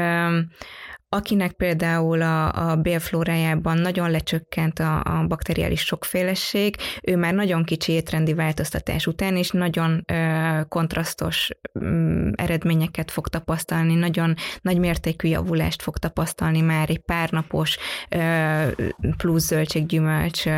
[1.08, 7.92] Akinek például a, a bélflórájában nagyon lecsökkent a, a bakteriális sokféleség, ő már nagyon kicsi
[7.92, 15.82] étrendi változtatás után, és nagyon ö, kontrasztos ö, eredményeket fog tapasztalni, nagyon nagy mértékű javulást
[15.82, 18.82] fog tapasztalni már egy párnapos ö,
[19.16, 20.50] plusz zöldséggyümölcs ö,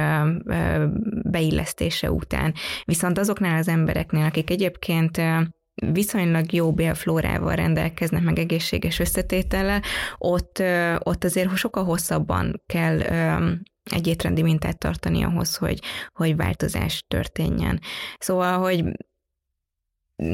[0.44, 0.86] ö,
[1.22, 2.54] beillesztése után.
[2.84, 5.20] Viszont azoknál az embereknél, akik egyébként
[5.92, 9.82] viszonylag jó bélflórával rendelkeznek, meg egészséges összetétellel,
[10.18, 10.62] ott,
[10.98, 13.00] ott azért sokkal hosszabban kell
[13.90, 15.80] egy étrendi mintát tartani ahhoz, hogy,
[16.12, 17.80] hogy változás történjen.
[18.18, 18.84] Szóval, hogy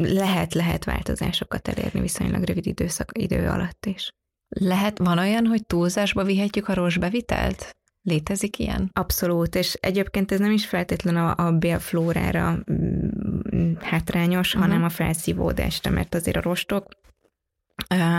[0.02, 4.12] lehet, lehet változásokat elérni viszonylag rövid időszak, idő alatt is.
[4.48, 7.76] Lehet, van olyan, hogy túlzásba vihetjük a rostbevitelt?
[8.02, 8.90] Létezik ilyen?
[8.92, 13.33] Abszolút, és egyébként ez nem is feltétlen a, a bélflórára mm,
[13.80, 14.62] hátrányos, uh-huh.
[14.62, 16.88] hanem a felszívódásra, mert azért a rostok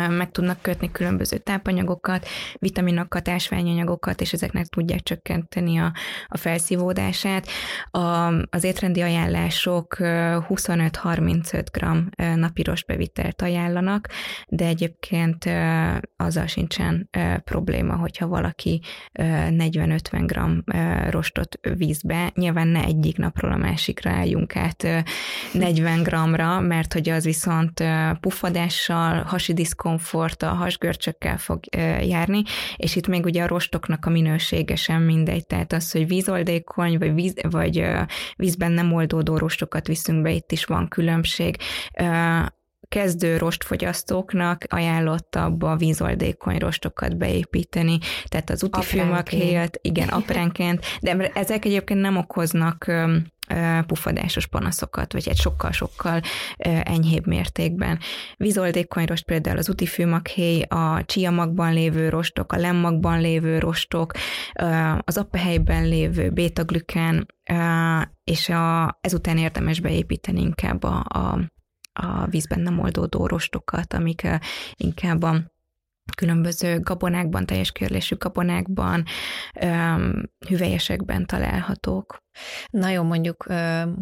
[0.09, 2.27] meg tudnak kötni különböző tápanyagokat,
[2.59, 5.93] vitaminokat, ásványanyagokat, és ezeknek tudják csökkenteni a,
[6.27, 7.47] a felszívódását.
[7.91, 11.85] A, az étrendi ajánlások 25-35 g
[12.35, 14.09] napi rostbevitelt ajánlanak,
[14.47, 15.49] de egyébként
[16.17, 17.09] azzal sincsen
[17.43, 18.81] probléma, hogyha valaki
[19.13, 20.63] 40-50 g
[21.11, 24.87] rostot vízbe, nyilván ne egyik napról a másikra álljunk át
[25.51, 27.83] 40 g-ra, mert hogy az viszont
[28.19, 31.59] pufadással, hasi diszkomfort, a hasgörcsökkel fog
[32.01, 32.41] járni,
[32.75, 37.13] és itt még ugye a rostoknak a minősége sem mindegy, tehát az, hogy vízoldékony, vagy,
[37.13, 37.87] víz, vagy
[38.35, 41.57] vízben nem oldódó rostokat viszünk be, itt is van különbség
[42.95, 51.65] kezdő rostfogyasztóknak ajánlottabb a vízoldékony rostokat beépíteni, tehát az úti fűmakhéjat, igen, apránként, de ezek
[51.65, 52.91] egyébként nem okoznak
[53.87, 56.21] pufadásos panaszokat, vagy egy sokkal-sokkal
[56.83, 57.99] enyhébb mértékben.
[58.37, 64.11] Vízoldékony rost például az utifűmakhéj, a csiamagban lévő rostok, a lemmagban lévő rostok,
[64.99, 67.25] az appehelyben lévő bétaglükán,
[68.23, 71.53] és a, ezután érdemes beépíteni inkább a, a,
[71.99, 74.27] a vízben nem oldódó rostokat, amik
[74.73, 75.53] inkább a
[76.15, 79.03] különböző gabonákban, teljes körlésű gabonákban,
[80.47, 82.17] hüvelyesekben találhatók.
[82.69, 83.45] Na jó, mondjuk,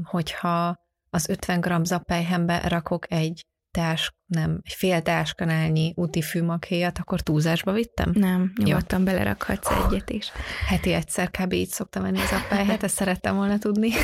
[0.03, 0.75] hogyha
[1.09, 7.71] az 50 g zappelyhembe rakok egy tás, nem, egy fél táskanálnyi úti fűmakhéjat, akkor túlzásba
[7.71, 8.11] vittem?
[8.13, 9.05] Nem, nyugodtan ja.
[9.05, 10.31] belerakhatsz egyet is.
[10.67, 11.53] Heti egyszer kb.
[11.53, 13.89] így szoktam menni az appelyhet, ezt szerettem volna tudni.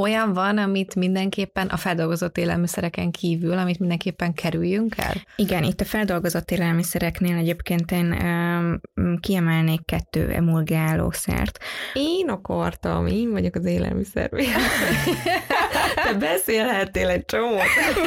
[0.00, 5.14] Olyan van, amit mindenképpen a feldolgozott élelmiszereken kívül, amit mindenképpen kerüljünk el?
[5.36, 11.58] Igen, itt a feldolgozott élelmiszereknél egyébként én um, kiemelnék kettő emulgálószert.
[11.92, 14.30] Én akartam, én vagyok az élelmiszer.
[15.94, 17.62] Te beszélhettél egy csomót.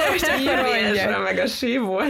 [0.10, 2.04] Most írvényesre meg a sívor.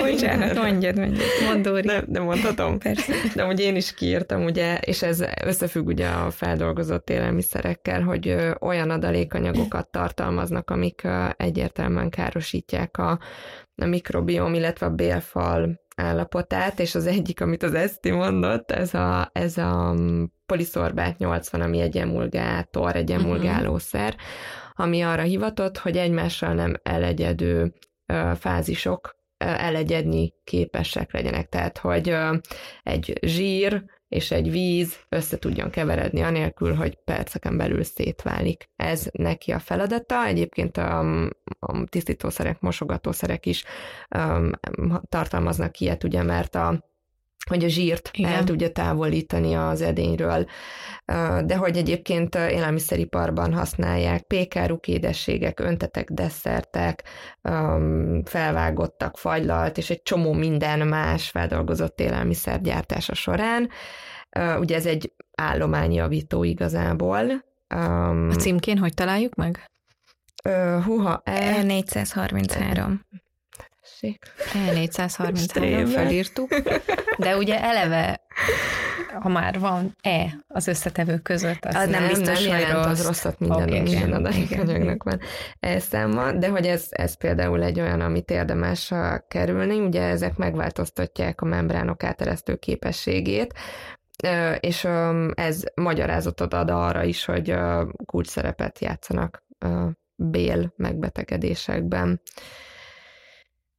[0.00, 1.26] Bocsánat, mondjad, mondjad.
[1.44, 2.78] Mondd, De, de mondhatom?
[2.78, 3.12] Persze.
[3.34, 8.90] De ugye én is kiírtam, ugye, és ez összefügg ugye a feldolgozott élelmiszerekkel, hogy olyan
[8.90, 13.18] adalék adalékanyagokat tartalmaznak, amik egyértelműen károsítják a,
[13.74, 19.30] a mikrobiom, illetve a bélfal állapotát, és az egyik, amit az Eszti mondott, ez a,
[19.32, 23.20] ez a mm, poliszorbát 80, ami egy emulgátor, egy mhm.
[23.20, 24.14] emulgálószer,
[24.72, 27.72] ami arra hivatott, hogy egymással nem elegyedő
[28.34, 31.48] fázisok elegyedni képesek legyenek.
[31.48, 32.16] Tehát, hogy
[32.82, 38.70] egy zsír és egy víz össze tudjon keveredni, anélkül, hogy perceken belül szétválik.
[38.76, 40.24] Ez neki a feladata.
[40.24, 40.98] Egyébként a,
[41.58, 43.64] a tisztítószerek, mosogatószerek is
[44.16, 44.50] um,
[45.08, 46.91] tartalmaznak ilyet, ugye, mert a
[47.48, 48.32] hogy a zsírt Igen.
[48.32, 50.46] el tudja távolítani az edényről,
[51.44, 57.02] de hogy egyébként élelmiszeriparban használják pékáruk, édességek, öntetek, desszertek,
[58.24, 63.68] felvágottak, fagylalt, és egy csomó minden más feldolgozott élelmiszer gyártása során.
[64.58, 67.44] Ugye ez egy állományjavító igazából.
[68.28, 69.70] A címkén hogy találjuk meg?
[70.84, 71.62] Huha, E...
[71.62, 73.00] 433
[74.02, 74.32] tessék.
[74.74, 76.48] 433 felírtuk,
[77.18, 78.20] de ugye eleve,
[79.20, 82.86] ha már van E az összetevők között, az, az nem, nem biztos, nem hogy rossz.
[82.86, 85.20] az rosszat minden, okay, minden adalékanyagnak van
[85.60, 88.92] E száma, de hogy ez, ez például egy olyan, amit érdemes
[89.28, 93.54] kerülni, ugye ezek megváltoztatják a membránok áteresztő képességét,
[94.60, 94.88] és
[95.34, 97.54] ez magyarázatot ad arra is, hogy
[98.06, 99.44] kulcs szerepet játszanak
[100.16, 102.20] bél megbetegedésekben.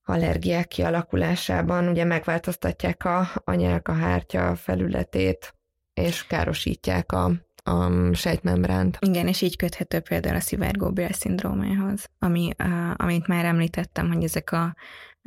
[0.04, 5.56] Allergiák kialakulásában, ugye megváltoztatják a, a nyálkahártya felületét,
[5.93, 7.32] és károsítják a,
[7.64, 8.97] a sejtmembránt.
[9.01, 14.51] Igen, és így köthető például a szivárgó bélszindrómához, ami, a, amit már említettem, hogy ezek
[14.51, 14.76] a,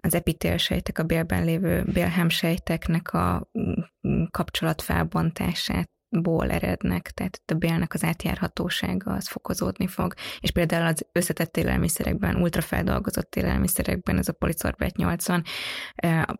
[0.02, 5.90] az epitélsejtek, a bélben lévő bélhemsejteknek a mm, kapcsolatfelbontását
[6.22, 12.36] ból erednek, tehát a bélnek az átjárhatósága az fokozódni fog, és például az összetett élelmiszerekben,
[12.36, 15.44] ultrafeldolgozott élelmiszerekben ez a policorbát 80,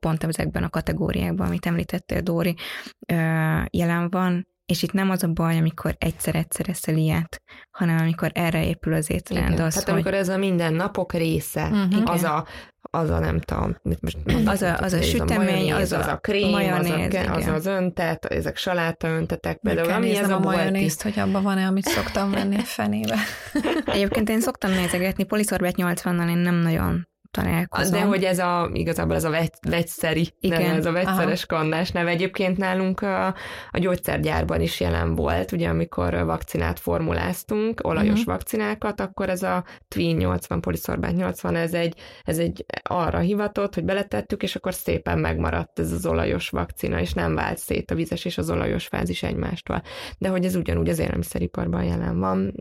[0.00, 2.54] pont ezekben a kategóriákban, amit említettél, Dóri,
[3.70, 8.66] jelen van, és itt nem az a baj, amikor egyszer-egyszer eszel ilyet, hanem amikor erre
[8.66, 9.52] épül az étrend.
[9.52, 9.92] Igen, az, hát hogy...
[9.92, 12.10] amikor ez a minden napok része, uh-huh.
[12.10, 12.46] az a
[12.96, 16.16] az a nem tudom, mit most mondom, az a, az a sütemény, az, az, a
[16.16, 20.38] krém, majonéz, az, a, az az öntet, ezek saláta öntetek, például ami ez a, a
[20.38, 23.16] majonézt, hogy abban van-e, amit szoktam venni fenébe.
[23.94, 27.92] Egyébként én szoktam nézegetni, poliszorbeet 80-nal én nem nagyon találkozom.
[27.92, 30.60] De hogy ez a, igazából ez a vegy, vegyszeri, Igen.
[30.62, 31.60] Neve, ez a vegyszeres Aha.
[31.60, 32.10] kandás neve.
[32.10, 33.26] Egyébként nálunk a,
[33.70, 38.34] a gyógyszergyárban is jelen volt, ugye amikor vakcinát formuláztunk, olajos uh-huh.
[38.34, 43.84] vakcinákat, akkor ez a Twin 80, poliszorбát 80, ez egy, ez egy arra hivatott, hogy
[43.84, 48.24] beletettük, és akkor szépen megmaradt ez az olajos vakcina, és nem vált szét a vizes
[48.24, 49.82] és az olajos fázis egymástól.
[50.18, 52.54] De hogy ez ugyanúgy az élelmiszeriparban jelen van,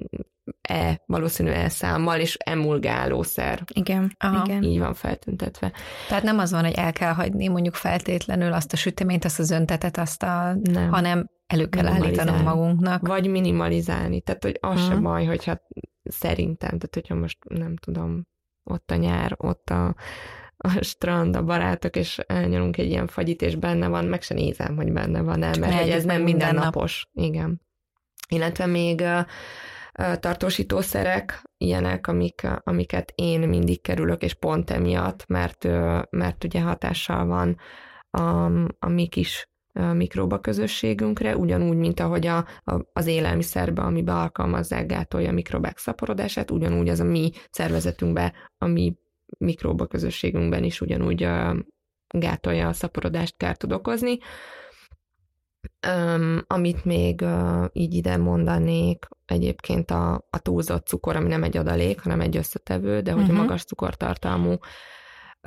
[0.61, 3.63] E, valószínű E számmal, és emulgálószer.
[3.73, 4.43] Igen, Aha.
[4.45, 4.63] igen.
[4.63, 5.71] Így van feltüntetve.
[6.07, 9.51] Tehát nem az van, hogy el kell hagyni mondjuk feltétlenül azt a süteményt, azt az
[9.51, 10.89] öntetet, azt a, nem.
[10.89, 13.07] hanem elő kell állítanunk magunknak.
[13.07, 14.21] Vagy minimalizálni.
[14.21, 14.93] Tehát, hogy az uh-huh.
[14.93, 15.61] se baj, hogyha
[16.03, 18.27] szerintem, tehát hogyha most nem tudom,
[18.63, 19.95] ott a nyár, ott a,
[20.57, 24.75] a strand, a barátok, és elnyomunk egy ilyen fagyit, és benne van, meg se nézem,
[24.75, 27.07] hogy benne van el, mert hogy ez nem mindennapos.
[27.11, 27.43] Minden nap.
[27.43, 27.61] Igen.
[28.29, 29.03] Illetve még
[30.19, 35.63] tartósítószerek, ilyenek, amik, amiket én mindig kerülök, és pont emiatt, mert,
[36.09, 37.57] mert ugye hatással van
[38.09, 38.45] a,
[38.79, 39.49] a mi kis
[39.93, 46.51] mikróba közösségünkre, ugyanúgy, mint ahogy a, a, az élelmiszerbe, amibe alkalmazzák, gátolja a mikrobák szaporodását,
[46.51, 48.95] ugyanúgy az a mi szervezetünkbe, a mi
[49.37, 51.27] mikróba közösségünkben is ugyanúgy
[52.07, 54.17] gátolja a szaporodást, kárt tud okozni.
[55.87, 61.57] Um, amit még uh, így ide mondanék, egyébként a, a túlzott cukor, ami nem egy
[61.57, 63.35] adalék, hanem egy összetevő, de hogy uh-huh.
[63.35, 63.41] a mhm.
[63.41, 64.55] magas cukortartalmú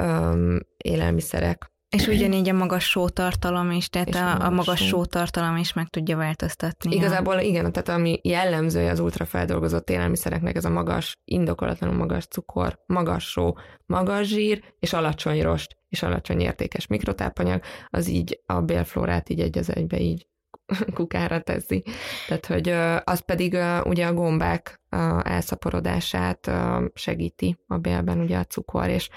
[0.02, 5.72] um, élelmiszerek és ugyanígy a magas sótartalom is, tehát a, a, a magas sótartalom is
[5.72, 6.94] meg tudja változtatni.
[6.94, 7.40] Igazából a...
[7.40, 13.52] igen, tehát ami jellemző az ultrafeldolgozott élelmiszereknek, ez a magas, indokolatlanul magas cukor, magas só,
[13.86, 19.58] magas zsír, és alacsony rost, és alacsony értékes mikrotápanyag, az így a bélflórát így egy
[19.58, 20.26] az egybe így
[20.94, 21.84] kukára teszi.
[22.26, 22.68] Tehát, hogy
[23.04, 24.80] az pedig ugye a gombák
[25.22, 26.50] elszaporodását
[26.94, 29.08] segíti a bélben, ugye a cukor, és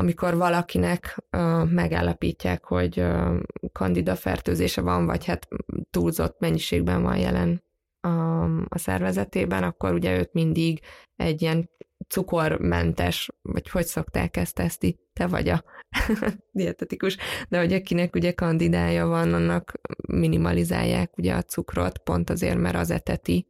[0.00, 3.36] amikor valakinek uh, megállapítják, hogy uh,
[3.72, 5.48] kandida fertőzése van, vagy hát
[5.90, 7.62] túlzott mennyiségben van jelen
[8.00, 10.80] a, a szervezetében, akkor ugye őt mindig
[11.16, 11.70] egy ilyen
[12.08, 15.64] cukormentes, vagy hogy szokták ezt teszti, te vagy a
[16.52, 17.16] dietetikus,
[17.48, 22.90] de hogy akinek ugye kandidája van, annak minimalizálják ugye a cukrot, pont azért, mert az
[22.90, 23.46] eteti.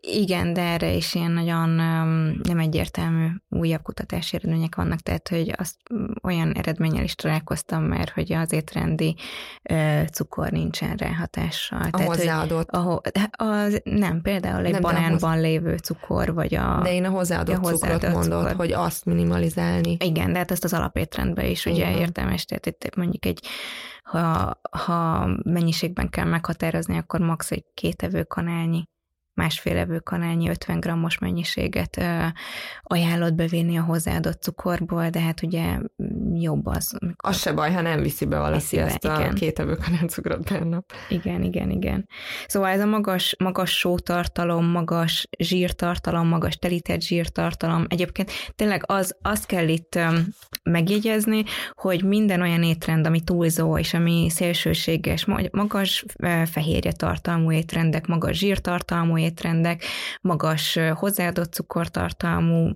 [0.00, 1.68] Igen, de erre is ilyen nagyon
[2.42, 5.76] nem egyértelmű újabb kutatási eredmények vannak, tehát hogy azt
[6.22, 9.16] olyan eredménnyel is találkoztam, mert hogy az étrendi
[10.12, 11.80] cukor nincsen rá hatással.
[11.82, 12.70] A tehát, hozzáadott.
[12.70, 13.00] Hogy, ahol,
[13.30, 15.42] az, nem, például egy nem, banánban hozzá...
[15.42, 16.80] lévő cukor, vagy a...
[16.82, 18.56] De én a hozzáadott, a hozzáadott cukrot mondod, cukor.
[18.56, 19.96] hogy azt minimalizálni.
[20.00, 22.00] Igen, de hát ezt az alapétrendben is is ugye Igen.
[22.00, 23.46] értelmes, tehát itt mondjuk egy,
[24.02, 27.50] ha, ha mennyiségben kell meghatározni, akkor max.
[27.50, 28.84] egy két evőkanálnyi
[29.34, 32.24] másfél evőkanálnyi 50 grammos mennyiséget ö,
[32.82, 35.78] ajánlott bevinni a hozzáadott cukorból, de hát ugye
[36.34, 36.98] jobb az.
[37.16, 39.34] Az se baj, ha nem viszi be valaki viszi be, ezt a igen.
[39.34, 40.92] két evőkanál cukrot per nap.
[41.08, 42.08] Igen, igen, igen.
[42.46, 49.46] Szóval ez a magas, magas sótartalom, magas zsírtartalom, magas telített zsírtartalom, egyébként tényleg az, azt
[49.46, 49.98] kell itt
[50.62, 56.04] megjegyezni, hogy minden olyan étrend, ami túlzó és ami szélsőséges, magas
[56.44, 59.84] fehérje tartalmú étrendek, magas zsírtartalmú étrendek,
[60.20, 62.72] magas hozzáadott cukortartalmú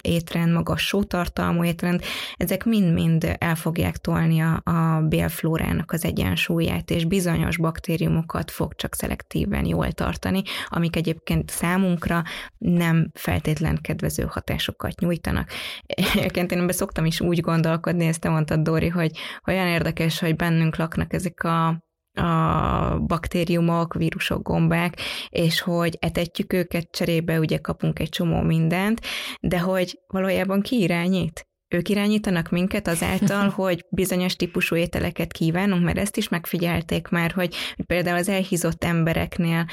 [0.00, 2.02] étrend, magas sótartalmú étrend,
[2.36, 8.94] ezek mind-mind el fogják tolni a, a bélflórának az egyensúlyát, és bizonyos baktériumokat fog csak
[8.94, 12.22] szelektíven jól tartani, amik egyébként számunkra
[12.58, 15.50] nem feltétlen kedvező hatásokat nyújtanak.
[15.86, 19.10] Egyébként én szoktam is úgy gondolkodni, ezt te mondtad, Dori, hogy
[19.46, 21.85] olyan érdekes, hogy bennünk laknak ezek a
[22.16, 29.00] a baktériumok, vírusok, gombák, és hogy etetjük őket, cserébe ugye kapunk egy csomó mindent,
[29.40, 31.46] de hogy valójában ki irányít?
[31.68, 37.54] Ők irányítanak minket azáltal, hogy bizonyos típusú ételeket kívánunk, mert ezt is megfigyelték már, hogy
[37.86, 39.66] például az elhízott embereknél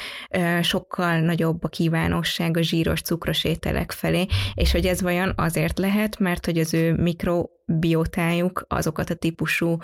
[0.62, 6.18] sokkal nagyobb a kívánóság a zsíros, cukros ételek felé, és hogy ez vajon azért lehet,
[6.18, 9.76] mert hogy az ő mikrobiotájuk azokat a típusú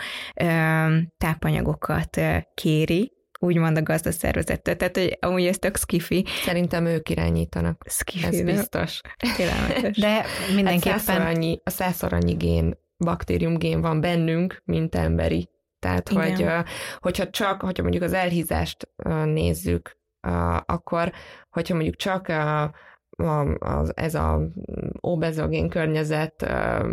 [1.18, 2.20] tápanyagokat
[2.54, 4.76] kéri, úgymond a gazdaszervezettől.
[4.76, 6.24] Tehát, hogy amúgy ez tök skifi.
[6.44, 7.82] Szerintem ők irányítanak.
[7.88, 9.00] Skifi, ez biztos.
[9.96, 10.24] De
[10.54, 10.92] mindenképpen...
[10.92, 15.48] Hát százszor annyi, a százszor annyi gén, baktérium gén van bennünk, mint emberi.
[15.78, 16.46] Tehát, hogy,
[16.98, 18.88] hogyha csak, hogyha mondjuk az elhízást
[19.24, 19.98] nézzük,
[20.66, 21.12] akkor,
[21.50, 22.74] hogyha mondjuk csak a,
[23.58, 24.40] az, ez a
[25.00, 26.42] obezogén környezet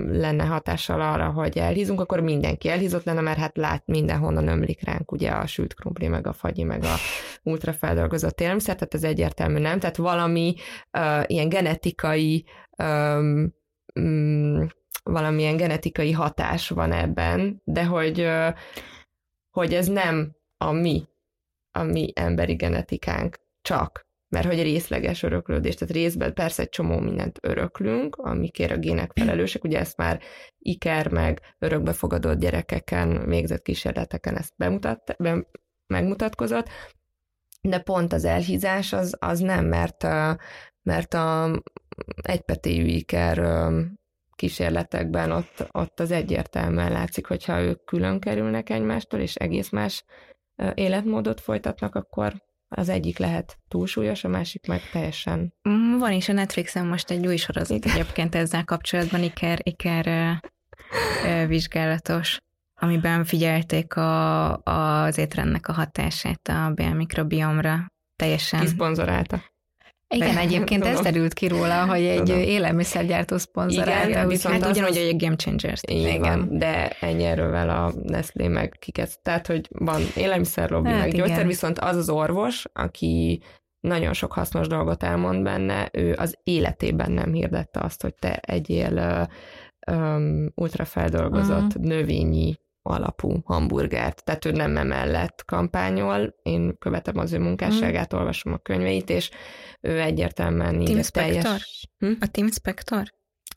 [0.07, 5.11] lenne hatással arra, hogy elhízunk, akkor mindenki elhízott lenne, mert hát lát mindenhonnan ömlik ránk
[5.11, 6.95] ugye a sült krumpli, meg a fagyi, meg a
[7.43, 10.55] ultrafeldolgozott élelmiszer, tehát ez egyértelmű nem, tehát valami
[10.97, 12.45] uh, ilyen genetikai
[12.78, 13.53] um,
[13.95, 14.67] um,
[15.03, 18.28] valamilyen genetikai hatás van ebben, de hogy,
[19.51, 21.07] hogy ez nem a mi,
[21.71, 27.39] a mi emberi genetikánk csak, mert hogy részleges öröklődés, tehát részben persze egy csomó mindent
[27.41, 30.21] öröklünk, amikért a gének felelősek, ugye ezt már
[30.57, 35.47] Iker meg örökbefogadott gyerekeken végzett kísérleteken ezt bemutat, be,
[35.88, 36.69] megmutatkozott,
[37.61, 40.03] de pont az elhízás az, az nem, mert,
[40.82, 41.61] mert a
[42.21, 43.67] egypetéjű Iker
[44.36, 50.03] kísérletekben ott, ott az egyértelműen látszik, hogyha ők külön kerülnek egymástól, és egész más
[50.73, 55.53] életmódot folytatnak, akkor az egyik lehet túlsúlyos, a másik meg teljesen.
[55.70, 57.93] Mm, van is a Netflixen most egy új sorozat Igen.
[57.93, 60.39] egyébként ezzel kapcsolatban, Iker, Iker
[61.47, 62.39] vizsgálatos,
[62.76, 67.91] amiben figyelték a, az étrendnek a hatását a bélmikrobiomra.
[68.15, 68.59] Teljesen.
[68.59, 69.41] Kiszponzorálta.
[70.09, 72.39] Igen, egyébként ez derült ki róla, hogy egy Tudom.
[72.39, 74.09] élelmiszergyártó szponzorálta.
[74.09, 75.81] Igen, viszont hát ugyanúgy, hogy egy game changers.
[75.87, 79.19] Igen, de ennyi erővel a Nestlé meg kikezd.
[79.21, 81.19] Tehát, hogy van élelmiszerlobbi, hát meg igen.
[81.19, 83.41] gyógyszer, viszont az az orvos, aki
[83.79, 89.27] nagyon sok hasznos dolgot elmond benne, ő az életében nem hirdette azt, hogy te egyél
[89.91, 91.83] um, ultrafeldolgozott uh-huh.
[91.83, 92.55] növényi
[92.88, 98.19] alapú hamburgert, tehát ő nem emellett kampányol, én követem az ő munkásságát, hmm.
[98.19, 99.29] olvasom a könyveit, és
[99.81, 101.89] ő egyértelműen így Team a teljes...
[101.97, 102.11] Hm?
[102.19, 103.03] A Team Spector?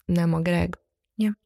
[0.05, 0.78] Nem, a Greg.
[1.20, 1.39] Ja.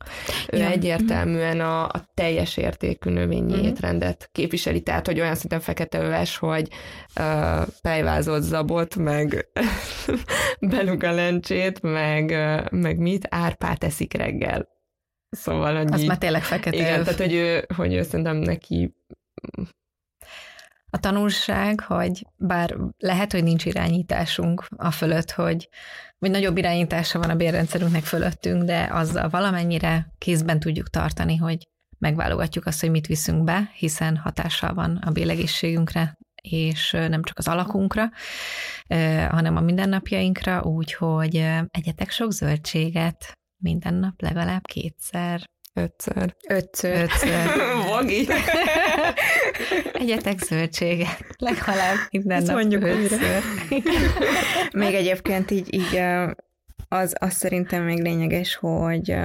[0.50, 0.70] Ő ja.
[0.70, 3.62] egyértelműen a, a teljes értékű növényi mm.
[3.62, 6.68] étrendet képviseli, tehát, hogy olyan szinten fekete öves, hogy
[7.20, 9.46] uh, zabot, meg
[10.72, 14.73] beluga lencsét, meg, uh, meg mit, árpát eszik reggel.
[15.34, 16.76] Szóval, hogy Az így, már tényleg fekete.
[16.76, 18.94] Igen, tehát, hogy ő, hogy ő szerintem neki
[20.90, 25.68] a tanulság, hogy bár lehet, hogy nincs irányításunk a fölött, hogy
[26.18, 31.68] vagy nagyobb irányítása van a bérrendszerünknek fölöttünk, de azzal valamennyire kézben tudjuk tartani, hogy
[31.98, 37.48] megválogatjuk azt, hogy mit viszünk be, hiszen hatással van a bélegészségünkre, és nem csak az
[37.48, 38.10] alakunkra,
[39.28, 41.36] hanem a mindennapjainkra, úgyhogy
[41.70, 45.50] egyetek sok zöldséget, minden nap legalább kétszer.
[45.72, 46.36] Ötször.
[46.48, 47.02] Ötször.
[47.02, 47.46] Ötször.
[47.88, 48.26] Vagi.
[49.92, 51.24] Egyetek zöldséget.
[51.38, 53.42] Legalább minden Ezt nap mondjuk ötször.
[54.72, 55.96] még egyébként így, így
[56.88, 59.16] az, az szerintem még lényeges, hogy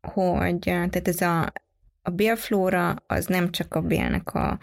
[0.00, 1.52] hogy tehát ez a
[2.08, 4.58] a bélflóra az nem csak a bélnek a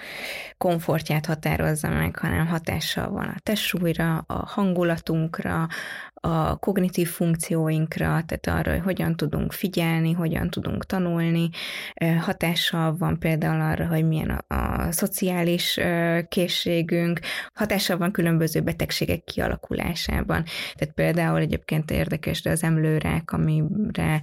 [0.58, 5.68] komfortját határozza meg, hanem hatással van a testsúlyra, a hangulatunkra,
[6.26, 11.50] a kognitív funkcióinkra, tehát arra, hogy hogyan tudunk figyelni, hogyan tudunk tanulni,
[12.20, 15.80] hatással van például arra, hogy milyen a, a szociális
[16.28, 17.20] készségünk,
[17.54, 20.44] hatással van különböző betegségek kialakulásában.
[20.76, 24.22] Tehát például egyébként érdekes, de az emlőrák, amire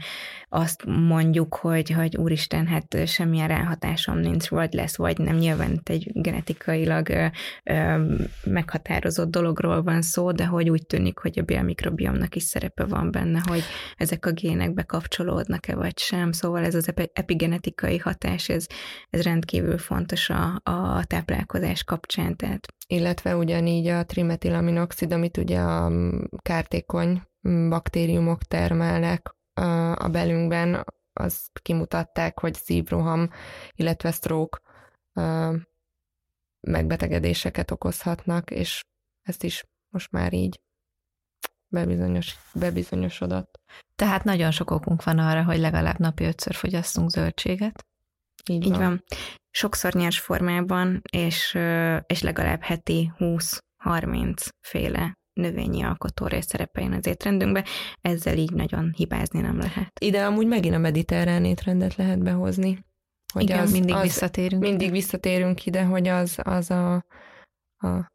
[0.54, 5.36] azt mondjuk, hogy, hogy úristen, hát semmilyen ráhatásom nincs, vagy lesz, vagy nem.
[5.36, 7.26] Nyilván egy genetikailag ö,
[7.64, 13.10] ö, meghatározott dologról van szó, de hogy úgy tűnik, hogy a bélmikrobiomnak is szerepe van
[13.10, 13.62] benne, hogy
[13.96, 16.32] ezek a gének bekapcsolódnak-e vagy sem.
[16.32, 18.66] Szóval ez az epigenetikai hatás, ez,
[19.10, 22.36] ez rendkívül fontos a, a táplálkozás kapcsán.
[22.36, 22.66] Tehát.
[22.86, 25.92] Illetve ugyanígy a trimetilaminoxid, amit ugye a
[26.42, 27.22] kártékony
[27.68, 29.34] baktériumok termelnek
[29.94, 33.30] a belünkben, azt kimutatták, hogy szívroham,
[33.72, 34.60] illetve stroke
[36.60, 38.84] megbetegedéseket okozhatnak, és
[39.22, 40.60] ezt is most már így
[41.68, 43.60] bebizonyos, bebizonyosodott.
[43.96, 47.86] Tehát nagyon sok okunk van arra, hogy legalább napi ötször fogyasszunk zöldséget.
[48.50, 48.78] Így, Így van.
[48.78, 49.04] van.
[49.50, 51.58] Sokszor nyers formában, és,
[52.06, 57.64] és legalább heti 20-30 féle növényi alkotórés szerepeljen az étrendünkbe,
[58.00, 59.92] ezzel így nagyon hibázni nem lehet.
[60.00, 62.84] Ide amúgy megint a mediterrán étrendet lehet behozni.
[63.32, 64.62] Hogy Igen, az, mindig az, visszatérünk.
[64.62, 66.94] Mindig visszatérünk ide, hogy az, az a,
[67.76, 68.12] a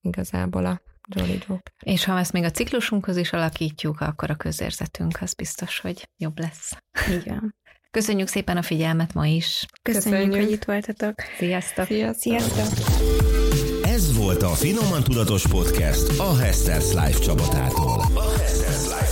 [0.00, 0.80] igazából a
[1.14, 1.72] Jolly Joker.
[1.82, 6.38] És ha ezt még a ciklusunkhoz is alakítjuk, akkor a közérzetünk az biztos, hogy jobb
[6.38, 6.76] lesz.
[7.22, 7.54] Igen.
[7.90, 9.66] Köszönjük szépen a figyelmet ma is.
[9.82, 10.44] Köszönjük, Köszönjük.
[10.44, 11.14] hogy itt voltatok.
[11.38, 11.86] Sziasztok.
[11.86, 12.20] Sziasztok.
[12.20, 13.65] Sziasztok.
[13.96, 18.00] Ez volt a Finoman Tudatos Podcast a Hesters Life csapatától.
[18.14, 19.05] A Hesters Life.